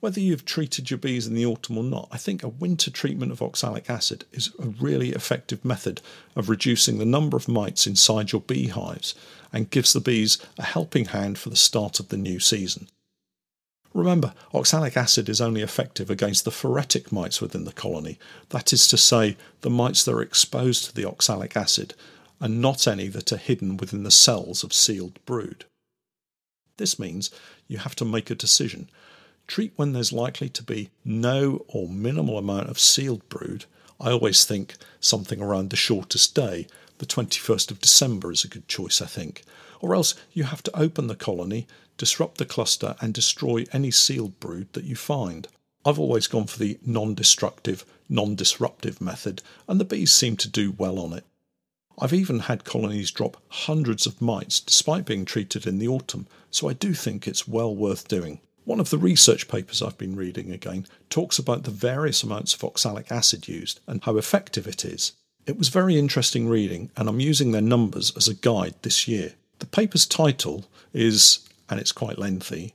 Whether 0.00 0.20
you've 0.20 0.44
treated 0.44 0.90
your 0.90 0.98
bees 0.98 1.26
in 1.26 1.34
the 1.34 1.46
autumn 1.46 1.76
or 1.76 1.82
not, 1.82 2.08
I 2.12 2.18
think 2.18 2.42
a 2.42 2.48
winter 2.48 2.90
treatment 2.90 3.32
of 3.32 3.42
oxalic 3.42 3.90
acid 3.90 4.24
is 4.32 4.52
a 4.58 4.68
really 4.68 5.10
effective 5.10 5.64
method 5.64 6.00
of 6.36 6.48
reducing 6.48 6.98
the 6.98 7.04
number 7.04 7.36
of 7.36 7.48
mites 7.48 7.86
inside 7.86 8.30
your 8.30 8.40
beehives 8.40 9.16
and 9.52 9.70
gives 9.70 9.92
the 9.92 10.00
bees 10.00 10.38
a 10.56 10.62
helping 10.62 11.06
hand 11.06 11.36
for 11.36 11.50
the 11.50 11.56
start 11.56 11.98
of 11.98 12.10
the 12.10 12.16
new 12.16 12.38
season. 12.38 12.88
Remember, 13.92 14.34
oxalic 14.54 14.96
acid 14.96 15.28
is 15.28 15.40
only 15.40 15.62
effective 15.62 16.10
against 16.10 16.44
the 16.44 16.52
phoretic 16.52 17.10
mites 17.10 17.40
within 17.40 17.64
the 17.64 17.72
colony, 17.72 18.20
that 18.50 18.72
is 18.72 18.86
to 18.88 18.96
say, 18.96 19.36
the 19.62 19.70
mites 19.70 20.04
that 20.04 20.14
are 20.14 20.22
exposed 20.22 20.84
to 20.84 20.94
the 20.94 21.08
oxalic 21.08 21.56
acid, 21.56 21.94
and 22.38 22.60
not 22.60 22.86
any 22.86 23.08
that 23.08 23.32
are 23.32 23.36
hidden 23.36 23.76
within 23.76 24.04
the 24.04 24.12
cells 24.12 24.62
of 24.62 24.72
sealed 24.72 25.18
brood. 25.24 25.64
This 26.76 27.00
means 27.00 27.32
you 27.66 27.78
have 27.78 27.96
to 27.96 28.04
make 28.04 28.30
a 28.30 28.36
decision 28.36 28.88
treat 29.48 29.72
when 29.76 29.92
there's 29.92 30.12
likely 30.12 30.48
to 30.50 30.62
be 30.62 30.90
no 31.04 31.64
or 31.68 31.88
minimal 31.88 32.38
amount 32.38 32.68
of 32.68 32.78
sealed 32.78 33.28
brood. 33.28 33.64
I 34.00 34.12
always 34.12 34.44
think 34.44 34.74
something 35.00 35.40
around 35.40 35.70
the 35.70 35.76
shortest 35.76 36.34
day, 36.34 36.68
the 36.98 37.06
21st 37.06 37.72
of 37.72 37.80
December, 37.80 38.30
is 38.30 38.44
a 38.44 38.48
good 38.48 38.68
choice, 38.68 39.02
I 39.02 39.06
think. 39.06 39.42
Or 39.80 39.94
else 39.94 40.14
you 40.32 40.44
have 40.44 40.62
to 40.64 40.78
open 40.78 41.08
the 41.08 41.16
colony, 41.16 41.66
disrupt 41.96 42.38
the 42.38 42.44
cluster, 42.44 42.94
and 43.00 43.12
destroy 43.12 43.64
any 43.72 43.90
sealed 43.90 44.38
brood 44.38 44.72
that 44.74 44.84
you 44.84 44.94
find. 44.94 45.48
I've 45.84 45.98
always 45.98 46.26
gone 46.26 46.46
for 46.46 46.58
the 46.58 46.78
non 46.84 47.14
destructive, 47.14 47.84
non 48.08 48.34
disruptive 48.34 49.00
method, 49.00 49.42
and 49.66 49.80
the 49.80 49.84
bees 49.84 50.12
seem 50.12 50.36
to 50.36 50.48
do 50.48 50.74
well 50.76 50.98
on 50.98 51.12
it. 51.12 51.24
I've 52.00 52.12
even 52.12 52.40
had 52.40 52.64
colonies 52.64 53.10
drop 53.10 53.42
hundreds 53.48 54.06
of 54.06 54.20
mites 54.20 54.60
despite 54.60 55.06
being 55.06 55.24
treated 55.24 55.66
in 55.66 55.78
the 55.78 55.88
autumn, 55.88 56.26
so 56.50 56.68
I 56.68 56.72
do 56.72 56.94
think 56.94 57.26
it's 57.26 57.48
well 57.48 57.74
worth 57.74 58.06
doing. 58.06 58.40
One 58.68 58.80
of 58.80 58.90
the 58.90 58.98
research 58.98 59.48
papers 59.48 59.80
I've 59.80 59.96
been 59.96 60.14
reading 60.14 60.52
again 60.52 60.86
talks 61.08 61.38
about 61.38 61.62
the 61.62 61.70
various 61.70 62.22
amounts 62.22 62.52
of 62.52 62.62
oxalic 62.62 63.10
acid 63.10 63.48
used 63.48 63.80
and 63.86 64.04
how 64.04 64.18
effective 64.18 64.66
it 64.66 64.84
is. 64.84 65.12
It 65.46 65.56
was 65.56 65.70
very 65.70 65.98
interesting 65.98 66.50
reading, 66.50 66.90
and 66.94 67.08
I'm 67.08 67.18
using 67.18 67.52
their 67.52 67.62
numbers 67.62 68.14
as 68.14 68.28
a 68.28 68.34
guide 68.34 68.74
this 68.82 69.08
year. 69.08 69.32
The 69.60 69.64
paper's 69.64 70.04
title 70.04 70.66
is, 70.92 71.48
and 71.70 71.80
it's 71.80 71.92
quite 71.92 72.18
lengthy, 72.18 72.74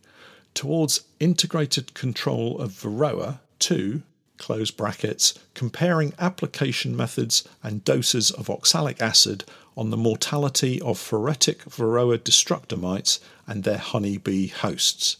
Towards 0.55 1.01
Integrated 1.19 1.93
Control 1.93 2.59
of 2.59 2.71
Varroa 2.71 3.37
2, 3.59 4.01
close 4.39 4.71
brackets, 4.71 5.35
comparing 5.53 6.13
application 6.17 6.97
methods 6.97 7.47
and 7.61 7.85
doses 7.85 8.31
of 8.31 8.49
oxalic 8.49 8.99
acid 8.99 9.43
on 9.77 9.91
the 9.91 9.97
mortality 9.97 10.81
of 10.81 10.97
phoretic 10.97 11.59
Varroa 11.65 12.17
destructor 12.17 12.77
mites 12.77 13.19
and 13.45 13.63
their 13.63 13.77
honeybee 13.77 14.47
hosts. 14.47 15.17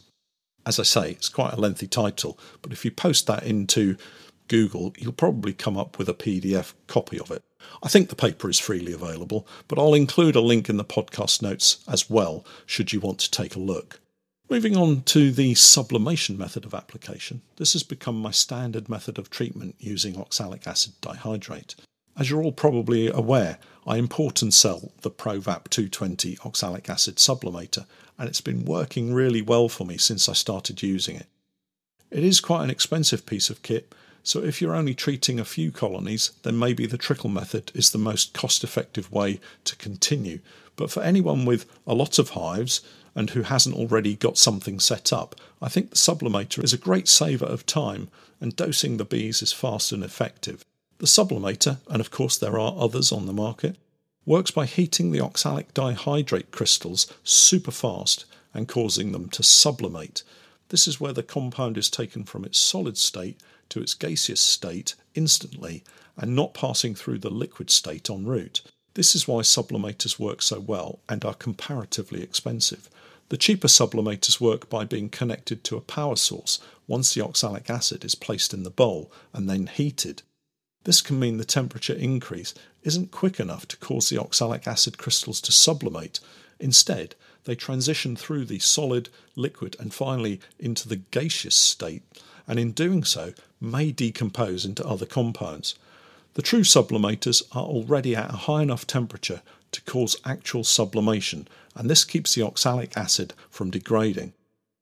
As 0.65 0.79
I 0.79 0.84
say, 0.84 1.12
it's 1.12 1.29
quite 1.29 1.53
a 1.53 1.60
lengthy 1.60 1.88
title, 1.88 2.39
but 2.62 2.72
if 2.72 2.86
you 2.86 2.91
post 2.91 3.27
that 3.27 3.43
into 3.43 3.98
Google, 4.48 4.93
you'll 4.98 5.13
probably 5.13 5.53
come 5.53 5.77
up 5.77 5.98
with 5.98 6.08
a 6.10 6.13
PDF 6.13 6.74
copy 6.88 7.20
of 7.20 7.32
it. 7.32 7.43
I 7.82 7.89
think 7.89 8.10
the 8.10 8.15
paper 8.15 8.50
is 8.50 8.60
freely 8.60 8.93
available, 8.93 9.48
but 9.67 9.79
I'll 9.79 9.93
include 9.93 10.36
a 10.36 10.41
link 10.41 10.70
in 10.70 10.77
the 10.77 10.84
podcast 10.84 11.41
notes 11.41 11.84
as 11.88 12.10
well, 12.10 12.46
should 12.65 12.93
you 12.93 13.00
want 13.00 13.20
to 13.20 13.32
take 13.32 13.55
a 13.55 13.60
look. 13.60 14.00
Moving 14.50 14.75
on 14.75 15.03
to 15.03 15.32
the 15.32 15.55
sublimation 15.55 16.38
method 16.38 16.65
of 16.65 16.74
application, 16.74 17.41
this 17.55 17.74
has 17.74 17.84
become 17.84 18.22
my 18.22 18.32
standard 18.32 18.89
method 18.89 19.17
of 19.17 19.29
treatment 19.29 19.75
using 19.79 20.17
oxalic 20.17 20.67
acid 20.67 20.93
dihydrate. 21.01 21.75
As 22.15 22.29
you're 22.29 22.43
all 22.43 22.51
probably 22.51 23.08
aware, 23.08 23.58
I 23.88 23.98
import 23.98 24.43
and 24.43 24.53
sell 24.53 24.91
the 25.01 25.10
ProVap 25.10 25.70
220 25.70 26.38
oxalic 26.46 26.88
acid 26.88 27.15
sublimator, 27.15 27.88
and 28.20 28.29
it's 28.29 28.41
been 28.41 28.65
working 28.65 29.13
really 29.13 29.41
well 29.41 29.67
for 29.67 29.84
me 29.84 29.98
since 29.98 30.29
I 30.29 30.34
started 30.34 30.84
using 30.84 31.15
it. 31.15 31.25
It 32.12 32.24
is 32.24 32.39
quite 32.39 32.63
an 32.63 32.70
expensive 32.70 33.25
piece 33.25 33.50
of 33.50 33.63
kit, 33.63 33.96
so 34.22 34.43
if 34.43 34.62
you're 34.62 34.75
only 34.75 34.93
treating 34.93 35.39
a 35.39 35.46
few 35.46 35.72
colonies, 35.72 36.32
then 36.43 36.60
maybe 36.60 36.86
the 36.86 37.00
trickle 37.00 37.32
method 37.32 37.72
is 37.74 37.89
the 37.89 37.98
most 37.98 38.34
cost 38.34 38.63
effective 38.63 39.12
way 39.12 39.39
to 39.65 39.75
continue. 39.75 40.39
But 40.75 40.91
for 40.91 41.01
anyone 41.01 41.46
with 41.46 41.65
a 41.88 41.96
lot 41.96 42.20
of 42.20 42.29
hives 42.29 42.82
and 43.15 43.32
who 43.32 43.41
hasn't 43.41 43.75
already 43.75 44.15
got 44.15 44.38
something 44.38 44.79
set 44.79 45.12
up, 45.12 45.36
I 45.63 45.67
think 45.67 45.89
the 45.89 45.96
sublimator 45.96 46.63
is 46.63 46.74
a 46.74 46.77
great 46.77 47.08
saver 47.08 47.46
of 47.46 47.65
time 47.65 48.10
and 48.39 48.55
dosing 48.55 48.98
the 48.98 49.05
bees 49.05 49.41
is 49.41 49.51
fast 49.51 49.91
and 49.91 50.03
effective. 50.03 50.63
The 51.00 51.08
sublimator, 51.08 51.80
and 51.88 52.00
of 52.00 52.12
course 52.12 52.38
there 52.38 52.60
are 52.60 52.76
others 52.78 53.12
on 53.12 53.26
the 53.26 53.34
market, 53.34 53.78
works 54.26 54.52
by 54.52 54.66
heating 54.66 55.12
the 55.12 55.22
oxalic 55.22 55.74
dihydrate 55.74 56.52
crystals 56.52 57.12
super 57.24 57.72
fast 57.72 58.26
and 58.54 58.68
causing 58.68 59.12
them 59.12 59.30
to 59.30 59.44
sublimate. 59.44 60.24
This 60.70 60.88
is 60.88 61.00
where 61.00 61.14
the 61.14 61.24
compound 61.24 61.78
is 61.78 61.90
taken 61.90 62.24
from 62.24 62.46
its 62.46 62.58
solid 62.58 62.98
state 62.98 63.40
to 63.70 63.82
its 63.82 63.94
gaseous 63.94 64.42
state 64.42 64.96
instantly 65.16 65.84
and 66.16 66.36
not 66.36 66.54
passing 66.54 66.96
through 66.96 67.20
the 67.20 67.30
liquid 67.30 67.70
state 67.70 68.10
en 68.10 68.26
route. 68.26 68.62
This 68.94 69.16
is 69.16 69.28
why 69.28 69.42
sublimators 69.42 70.20
work 70.20 70.42
so 70.42 70.60
well 70.60 71.00
and 71.10 71.26
are 71.26 71.34
comparatively 71.34 72.22
expensive. 72.22 72.90
The 73.30 73.38
cheaper 73.38 73.68
sublimators 73.68 74.40
work 74.40 74.70
by 74.70 74.86
being 74.86 75.10
connected 75.10 75.64
to 75.64 75.78
a 75.78 75.82
power 75.82 76.16
source 76.16 76.60
once 76.88 77.14
the 77.14 77.24
oxalic 77.24 77.70
acid 77.70 78.06
is 78.06 78.16
placed 78.16 78.54
in 78.54 78.64
the 78.64 78.70
bowl 78.70 79.12
and 79.34 79.50
then 79.50 79.68
heated. 79.68 80.22
This 80.84 81.02
can 81.02 81.20
mean 81.20 81.38
the 81.38 81.46
temperature 81.46 81.94
increase 81.94 82.54
isn't 82.84 83.12
quick 83.12 83.40
enough 83.40 83.68
to 83.70 83.78
cause 83.78 84.10
the 84.10 84.20
oxalic 84.20 84.68
acid 84.68 84.98
crystals 84.98 85.40
to 85.42 85.52
sublimate. 85.52 86.20
Instead, 86.60 87.16
they 87.46 87.56
transition 87.56 88.16
through 88.16 88.46
the 88.46 88.60
solid, 88.60 89.10
liquid, 89.36 89.75
and 89.80 89.94
finally 89.94 90.40
into 90.60 90.88
the 90.88 90.98
gaseous 90.98 91.56
state, 91.56 92.04
and 92.48 92.60
in 92.60 92.72
doing 92.72 93.04
so, 93.04 93.34
may 93.60 93.92
decompose 93.92 94.66
into 94.66 94.86
other 94.86 95.06
compounds. 95.06 95.75
The 96.34 96.42
true 96.42 96.63
sublimators 96.63 97.44
are 97.52 97.63
already 97.63 98.16
at 98.16 98.34
a 98.34 98.38
high 98.38 98.63
enough 98.63 98.88
temperature 98.88 99.42
to 99.72 99.82
cause 99.82 100.16
actual 100.25 100.63
sublimation, 100.63 101.48
and 101.75 101.90
this 101.90 102.04
keeps 102.04 102.36
the 102.36 102.44
oxalic 102.44 102.98
acid 102.98 103.34
from 103.50 103.72
degrading. 103.72 104.34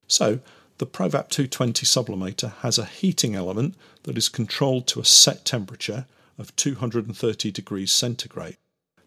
So, 0.08 0.40
the 0.82 0.88
Provap 0.88 1.30
220 1.30 1.86
sublimator 1.86 2.54
has 2.62 2.80
a 2.80 2.86
heating 2.86 3.36
element 3.36 3.76
that 4.02 4.18
is 4.18 4.28
controlled 4.28 4.88
to 4.88 5.00
a 5.00 5.06
set 5.06 5.46
temperature 5.46 6.08
of 6.40 6.56
230 6.56 7.52
degrees 7.52 7.92
centigrade. 7.92 8.58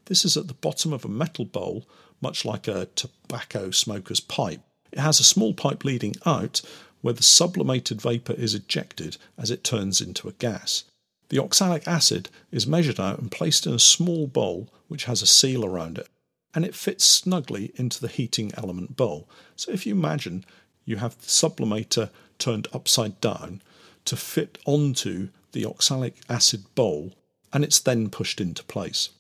This 0.04 0.24
is 0.24 0.36
at 0.36 0.46
the 0.46 0.54
bottom 0.54 0.92
of 0.92 1.04
a 1.04 1.08
metal 1.08 1.44
bowl, 1.44 1.84
much 2.20 2.44
like 2.44 2.68
a 2.68 2.86
tobacco 2.94 3.72
smoker's 3.72 4.20
pipe. 4.20 4.60
It 4.92 5.00
has 5.00 5.18
a 5.18 5.24
small 5.24 5.52
pipe 5.52 5.84
leading 5.84 6.14
out 6.24 6.62
where 7.00 7.14
the 7.14 7.24
sublimated 7.24 8.00
vapour 8.00 8.36
is 8.36 8.54
ejected 8.54 9.16
as 9.36 9.50
it 9.50 9.64
turns 9.64 10.00
into 10.00 10.28
a 10.28 10.32
gas. 10.34 10.84
The 11.28 11.42
oxalic 11.42 11.88
acid 11.88 12.28
is 12.52 12.68
measured 12.68 13.00
out 13.00 13.18
and 13.18 13.32
placed 13.32 13.66
in 13.66 13.74
a 13.74 13.80
small 13.80 14.28
bowl 14.28 14.68
which 14.86 15.06
has 15.06 15.22
a 15.22 15.26
seal 15.26 15.64
around 15.64 15.98
it, 15.98 16.06
and 16.54 16.64
it 16.64 16.76
fits 16.76 17.04
snugly 17.04 17.72
into 17.74 18.00
the 18.00 18.06
heating 18.06 18.52
element 18.56 18.94
bowl. 18.94 19.28
So 19.56 19.72
if 19.72 19.86
you 19.86 19.92
imagine 19.92 20.44
you 20.84 20.96
have 20.96 21.18
the 21.18 21.26
sublimator 21.26 22.10
turned 22.38 22.68
upside 22.72 23.20
down 23.20 23.62
to 24.04 24.16
fit 24.16 24.59
onto 24.66 25.28
the 25.52 25.64
oxalic 25.64 26.16
acid 26.28 26.64
bowl, 26.74 27.12
and 27.52 27.64
it's 27.64 27.78
then 27.78 28.11
pushed 28.11 28.40
into 28.40 28.62
place. 28.64 29.11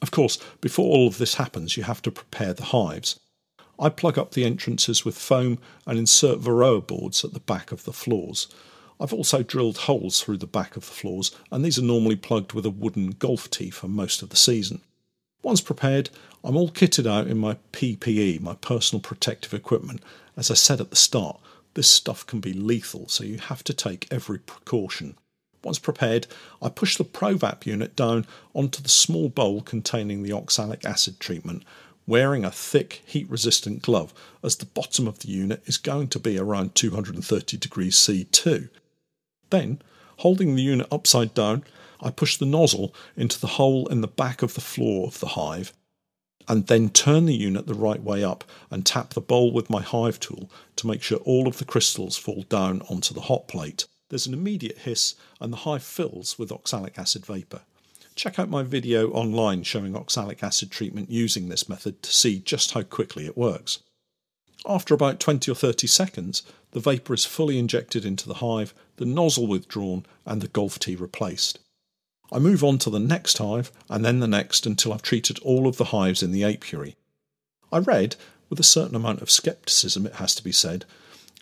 Of 0.00 0.10
course, 0.10 0.38
before 0.60 0.88
all 0.90 1.08
of 1.08 1.18
this 1.18 1.34
happens, 1.34 1.76
you 1.76 1.82
have 1.82 2.00
to 2.02 2.10
prepare 2.10 2.54
the 2.54 2.66
hives. 2.66 3.18
I 3.78 3.88
plug 3.88 4.18
up 4.18 4.32
the 4.32 4.44
entrances 4.44 5.04
with 5.04 5.18
foam 5.18 5.58
and 5.86 5.98
insert 5.98 6.40
Varroa 6.40 6.86
boards 6.86 7.24
at 7.24 7.32
the 7.32 7.40
back 7.40 7.72
of 7.72 7.84
the 7.84 7.92
floors. 7.92 8.46
I've 9.00 9.14
also 9.14 9.42
drilled 9.42 9.78
holes 9.78 10.22
through 10.22 10.38
the 10.38 10.46
back 10.46 10.76
of 10.76 10.84
the 10.84 10.92
floors, 10.92 11.34
and 11.50 11.64
these 11.64 11.78
are 11.78 11.82
normally 11.82 12.16
plugged 12.16 12.52
with 12.52 12.66
a 12.66 12.70
wooden 12.70 13.10
golf 13.12 13.48
tee 13.48 13.70
for 13.70 13.88
most 13.88 14.22
of 14.22 14.28
the 14.28 14.36
season. 14.36 14.82
Once 15.42 15.60
prepared, 15.60 16.10
I'm 16.44 16.56
all 16.56 16.70
kitted 16.70 17.06
out 17.06 17.26
in 17.26 17.38
my 17.38 17.56
PPE, 17.72 18.40
my 18.40 18.54
personal 18.54 19.00
protective 19.00 19.54
equipment. 19.54 20.02
As 20.36 20.50
I 20.50 20.54
said 20.54 20.80
at 20.80 20.90
the 20.90 20.96
start, 20.96 21.40
this 21.74 21.88
stuff 21.88 22.26
can 22.26 22.40
be 22.40 22.52
lethal, 22.52 23.08
so 23.08 23.24
you 23.24 23.38
have 23.38 23.64
to 23.64 23.74
take 23.74 24.06
every 24.10 24.38
precaution. 24.38 25.16
Once 25.62 25.78
prepared, 25.78 26.26
I 26.62 26.68
push 26.68 26.96
the 26.96 27.04
Provap 27.04 27.66
unit 27.66 27.94
down 27.94 28.26
onto 28.54 28.82
the 28.82 28.88
small 28.88 29.28
bowl 29.28 29.60
containing 29.60 30.22
the 30.22 30.32
oxalic 30.32 30.84
acid 30.84 31.20
treatment, 31.20 31.64
wearing 32.06 32.44
a 32.44 32.50
thick 32.50 33.02
heat 33.06 33.28
resistant 33.30 33.82
glove, 33.82 34.12
as 34.42 34.56
the 34.56 34.66
bottom 34.66 35.06
of 35.06 35.20
the 35.20 35.28
unit 35.28 35.62
is 35.66 35.76
going 35.76 36.08
to 36.08 36.18
be 36.18 36.38
around 36.38 36.74
230 36.74 37.56
degrees 37.56 37.96
C 37.96 38.24
too. 38.24 38.68
Then, 39.50 39.80
holding 40.18 40.54
the 40.54 40.62
unit 40.62 40.86
upside 40.90 41.34
down, 41.34 41.64
I 42.02 42.10
push 42.10 42.36
the 42.36 42.46
nozzle 42.46 42.94
into 43.16 43.40
the 43.40 43.46
hole 43.46 43.86
in 43.88 44.00
the 44.00 44.08
back 44.08 44.42
of 44.42 44.54
the 44.54 44.60
floor 44.60 45.06
of 45.06 45.20
the 45.20 45.28
hive 45.28 45.72
and 46.48 46.66
then 46.66 46.88
turn 46.88 47.26
the 47.26 47.34
unit 47.34 47.66
the 47.66 47.74
right 47.74 48.02
way 48.02 48.24
up 48.24 48.44
and 48.70 48.84
tap 48.84 49.14
the 49.14 49.20
bowl 49.20 49.52
with 49.52 49.70
my 49.70 49.82
hive 49.82 50.18
tool 50.18 50.50
to 50.76 50.86
make 50.86 51.02
sure 51.02 51.18
all 51.18 51.46
of 51.46 51.58
the 51.58 51.64
crystals 51.64 52.16
fall 52.16 52.42
down 52.48 52.82
onto 52.88 53.14
the 53.14 53.20
hot 53.22 53.46
plate. 53.46 53.86
There's 54.08 54.26
an 54.26 54.34
immediate 54.34 54.78
hiss 54.78 55.14
and 55.40 55.52
the 55.52 55.58
hive 55.58 55.84
fills 55.84 56.38
with 56.38 56.50
oxalic 56.50 56.98
acid 56.98 57.24
vapour. 57.24 57.60
Check 58.16 58.38
out 58.38 58.50
my 58.50 58.62
video 58.62 59.10
online 59.12 59.62
showing 59.62 59.94
oxalic 59.94 60.42
acid 60.42 60.70
treatment 60.70 61.10
using 61.10 61.48
this 61.48 61.68
method 61.68 62.02
to 62.02 62.12
see 62.12 62.40
just 62.40 62.72
how 62.72 62.82
quickly 62.82 63.26
it 63.26 63.36
works. 63.36 63.78
After 64.66 64.92
about 64.92 65.20
20 65.20 65.50
or 65.50 65.54
30 65.54 65.86
seconds, 65.86 66.42
the 66.72 66.80
vapour 66.80 67.14
is 67.14 67.24
fully 67.24 67.58
injected 67.58 68.04
into 68.04 68.28
the 68.28 68.34
hive, 68.34 68.74
the 68.96 69.06
nozzle 69.06 69.46
withdrawn, 69.46 70.04
and 70.26 70.42
the 70.42 70.48
golf 70.48 70.78
tee 70.78 70.96
replaced. 70.96 71.60
I 72.32 72.38
move 72.38 72.62
on 72.62 72.78
to 72.78 72.90
the 72.90 73.00
next 73.00 73.38
hive 73.38 73.72
and 73.88 74.04
then 74.04 74.20
the 74.20 74.28
next 74.28 74.66
until 74.66 74.92
I've 74.92 75.02
treated 75.02 75.38
all 75.40 75.66
of 75.66 75.76
the 75.76 75.86
hives 75.86 76.22
in 76.22 76.32
the 76.32 76.44
apiary. 76.44 76.96
I 77.72 77.78
read, 77.78 78.16
with 78.48 78.60
a 78.60 78.64
certain 78.64 78.96
amount 78.96 79.22
of 79.22 79.30
scepticism 79.30 80.06
it 80.06 80.14
has 80.14 80.34
to 80.36 80.44
be 80.44 80.52
said, 80.52 80.84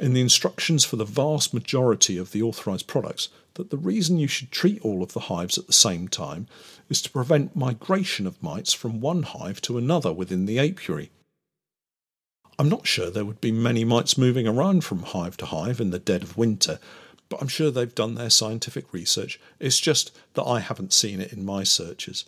in 0.01 0.13
the 0.13 0.21
instructions 0.21 0.85
for 0.85 0.97
the 0.97 1.05
vast 1.05 1.53
majority 1.53 2.17
of 2.17 2.33
the 2.33 2.43
authorised 2.43 2.87
products 2.87 3.29
that 3.55 3.71
the 3.71 3.77
reason 3.77 4.19
you 4.19 4.29
should 4.29 4.53
treat 4.53 4.81
all 4.83 5.03
of 5.03 5.13
the 5.13 5.21
hives 5.21 5.59
at 5.59 5.67
the 5.67 5.73
same 5.73 6.07
time 6.07 6.47
is 6.89 7.03
to 7.03 7.11
prevent 7.11 7.57
migration 7.57 8.27
of 8.27 8.43
mites 8.43 8.73
from 8.73 9.01
one 9.01 9.25
hive 9.25 9.61
to 9.61 9.77
another 9.77 10.13
within 10.13 10.47
the 10.47 10.59
apiary. 10.59 11.11
I'm 12.59 12.69
not 12.69 12.87
sure 12.87 13.11
there 13.11 13.25
would 13.25 13.41
be 13.41 13.53
many 13.53 13.85
mites 13.85 14.19
moving 14.19 14.47
around 14.47 14.85
from 14.85 15.03
hive 15.03 15.37
to 15.39 15.47
hive 15.47 15.81
in 15.81 15.91
the 15.91 15.99
dead 15.99 16.23
of 16.23 16.37
winter, 16.37 16.79
but 17.29 17.41
I'm 17.41 17.49
sure 17.49 17.71
they've 17.71 17.95
done 17.95 18.15
their 18.15 18.31
scientific 18.31 18.93
research. 18.93 19.41
It's 19.59 19.81
just 19.81 20.17
that 20.35 20.45
I 20.45 20.61
haven't 20.61 20.93
seen 20.93 21.21
it 21.21 21.33
in 21.33 21.45
my 21.45 21.65
searches. 21.65 22.25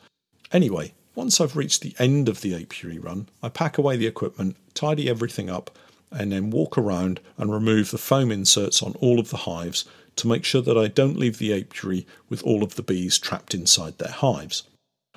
Anyway, 0.53 0.95
once 1.15 1.41
I've 1.41 1.57
reached 1.57 1.83
the 1.83 1.95
end 1.99 2.29
of 2.29 2.41
the 2.41 2.55
apiary 2.55 2.99
run, 2.99 3.29
I 3.43 3.49
pack 3.49 3.79
away 3.79 3.97
the 3.97 4.07
equipment, 4.07 4.57
tidy 4.75 5.09
everything 5.09 5.51
up, 5.51 5.77
and 6.11 6.33
then 6.33 6.51
walk 6.51 6.77
around 6.77 7.21
and 7.39 7.53
remove 7.53 7.91
the 7.91 7.99
foam 7.99 8.31
inserts 8.33 8.83
on 8.83 8.95
all 9.01 9.21
of 9.21 9.31
the 9.31 9.39
hives 9.39 9.85
to 10.17 10.29
make 10.29 10.45
sure 10.45 10.63
that 10.63 10.77
I 10.77 10.89
don't 10.89 11.19
leave 11.19 11.39
the 11.39 11.55
apiary 11.55 12.07
with 12.29 12.43
all 12.43 12.63
of 12.63 12.75
the 12.75 12.83
bees 12.83 13.19
trapped 13.19 13.55
inside 13.55 13.99
their 13.99 14.13
hives. 14.13 14.65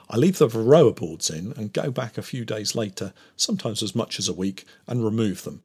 I 0.10 0.17
leave 0.17 0.38
the 0.38 0.48
varroa 0.48 0.96
boards 0.96 1.30
in 1.30 1.54
and 1.54 1.74
go 1.74 1.89
back 1.89 2.17
a 2.17 2.22
few 2.22 2.46
days 2.46 2.76
later, 2.76 3.13
sometimes 3.36 3.82
as 3.82 3.96
much 3.96 4.19
as 4.19 4.28
a 4.28 4.34
week, 4.34 4.65
and 4.88 5.04
remove 5.04 5.43
them. 5.43 5.63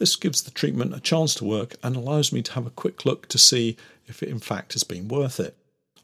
This 0.00 0.16
gives 0.16 0.40
the 0.40 0.50
treatment 0.50 0.94
a 0.94 0.98
chance 1.00 1.34
to 1.34 1.44
work 1.44 1.76
and 1.82 1.94
allows 1.94 2.32
me 2.32 2.40
to 2.40 2.52
have 2.52 2.66
a 2.66 2.70
quick 2.70 3.04
look 3.04 3.28
to 3.28 3.36
see 3.36 3.76
if 4.06 4.22
it 4.22 4.30
in 4.30 4.38
fact 4.38 4.72
has 4.72 4.82
been 4.82 5.08
worth 5.08 5.38
it. 5.38 5.54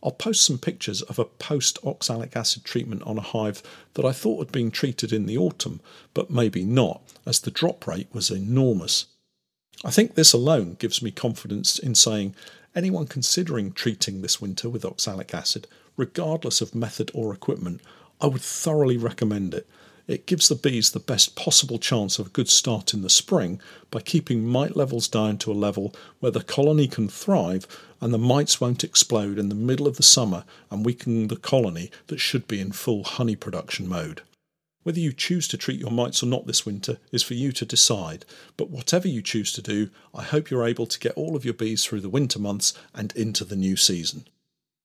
I'll 0.02 0.10
post 0.10 0.44
some 0.44 0.58
pictures 0.58 1.00
of 1.00 1.18
a 1.18 1.24
post 1.24 1.78
oxalic 1.82 2.36
acid 2.36 2.62
treatment 2.62 3.04
on 3.04 3.16
a 3.16 3.22
hive 3.22 3.62
that 3.94 4.04
I 4.04 4.12
thought 4.12 4.38
had 4.38 4.52
been 4.52 4.70
treated 4.70 5.14
in 5.14 5.24
the 5.24 5.38
autumn, 5.38 5.80
but 6.12 6.30
maybe 6.30 6.62
not, 6.62 7.00
as 7.24 7.40
the 7.40 7.50
drop 7.50 7.86
rate 7.86 8.08
was 8.12 8.30
enormous. 8.30 9.06
I 9.82 9.90
think 9.90 10.14
this 10.14 10.34
alone 10.34 10.76
gives 10.78 11.00
me 11.00 11.10
confidence 11.10 11.78
in 11.78 11.94
saying 11.94 12.34
anyone 12.74 13.06
considering 13.06 13.72
treating 13.72 14.20
this 14.20 14.42
winter 14.42 14.68
with 14.68 14.84
oxalic 14.84 15.32
acid, 15.32 15.66
regardless 15.96 16.60
of 16.60 16.74
method 16.74 17.10
or 17.14 17.32
equipment, 17.32 17.80
I 18.20 18.26
would 18.26 18.42
thoroughly 18.42 18.98
recommend 18.98 19.54
it. 19.54 19.66
It 20.06 20.26
gives 20.26 20.48
the 20.48 20.54
bees 20.54 20.90
the 20.90 21.00
best 21.00 21.34
possible 21.34 21.78
chance 21.78 22.18
of 22.18 22.28
a 22.28 22.30
good 22.30 22.48
start 22.48 22.94
in 22.94 23.02
the 23.02 23.10
spring 23.10 23.60
by 23.90 24.00
keeping 24.00 24.46
mite 24.46 24.76
levels 24.76 25.08
down 25.08 25.36
to 25.38 25.50
a 25.50 25.54
level 25.54 25.94
where 26.20 26.32
the 26.32 26.42
colony 26.42 26.86
can 26.86 27.08
thrive 27.08 27.66
and 28.00 28.14
the 28.14 28.18
mites 28.18 28.60
won't 28.60 28.84
explode 28.84 29.38
in 29.38 29.48
the 29.48 29.54
middle 29.54 29.86
of 29.86 29.96
the 29.96 30.02
summer 30.02 30.44
and 30.70 30.84
weaken 30.84 31.28
the 31.28 31.36
colony 31.36 31.90
that 32.06 32.20
should 32.20 32.46
be 32.46 32.60
in 32.60 32.70
full 32.70 33.02
honey 33.02 33.34
production 33.34 33.88
mode. 33.88 34.22
Whether 34.84 35.00
you 35.00 35.12
choose 35.12 35.48
to 35.48 35.56
treat 35.56 35.80
your 35.80 35.90
mites 35.90 36.22
or 36.22 36.26
not 36.26 36.46
this 36.46 36.64
winter 36.64 36.98
is 37.10 37.24
for 37.24 37.34
you 37.34 37.50
to 37.50 37.64
decide, 37.64 38.24
but 38.56 38.70
whatever 38.70 39.08
you 39.08 39.20
choose 39.20 39.52
to 39.54 39.62
do, 39.62 39.90
I 40.14 40.22
hope 40.22 40.48
you're 40.48 40.64
able 40.64 40.86
to 40.86 41.00
get 41.00 41.16
all 41.16 41.34
of 41.34 41.44
your 41.44 41.54
bees 41.54 41.84
through 41.84 42.02
the 42.02 42.08
winter 42.08 42.38
months 42.38 42.72
and 42.94 43.12
into 43.16 43.44
the 43.44 43.56
new 43.56 43.74
season. 43.74 44.28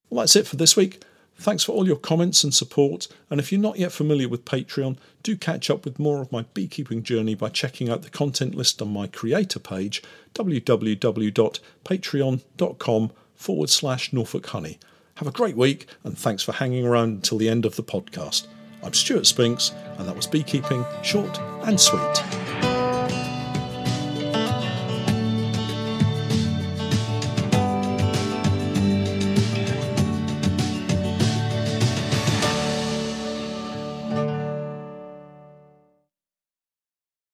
Well, 0.09 0.21
that's 0.21 0.35
it 0.35 0.47
for 0.47 0.55
this 0.55 0.75
week. 0.75 1.03
Thanks 1.41 1.63
for 1.63 1.71
all 1.71 1.87
your 1.87 1.95
comments 1.95 2.43
and 2.43 2.53
support. 2.53 3.07
And 3.31 3.39
if 3.39 3.51
you're 3.51 3.59
not 3.59 3.79
yet 3.79 3.91
familiar 3.91 4.29
with 4.29 4.45
Patreon, 4.45 4.97
do 5.23 5.35
catch 5.35 5.71
up 5.71 5.85
with 5.85 5.97
more 5.97 6.21
of 6.21 6.31
my 6.31 6.45
beekeeping 6.53 7.01
journey 7.01 7.33
by 7.33 7.49
checking 7.49 7.89
out 7.89 8.03
the 8.03 8.11
content 8.11 8.53
list 8.53 8.79
on 8.79 8.93
my 8.93 9.07
creator 9.07 9.57
page, 9.57 10.03
www.patreon.com 10.35 13.11
forward 13.35 13.69
slash 13.71 14.13
Norfolk 14.13 14.45
Honey. 14.45 14.77
Have 15.15 15.27
a 15.27 15.31
great 15.31 15.57
week 15.57 15.87
and 16.03 16.15
thanks 16.15 16.43
for 16.43 16.51
hanging 16.51 16.85
around 16.85 17.09
until 17.09 17.39
the 17.39 17.49
end 17.49 17.65
of 17.65 17.75
the 17.75 17.81
podcast. 17.81 18.45
I'm 18.83 18.93
Stuart 18.93 19.25
Spinks, 19.25 19.71
and 19.97 20.07
that 20.07 20.15
was 20.15 20.27
Beekeeping 20.27 20.85
Short 21.01 21.39
and 21.63 21.79
Sweet. 21.79 22.40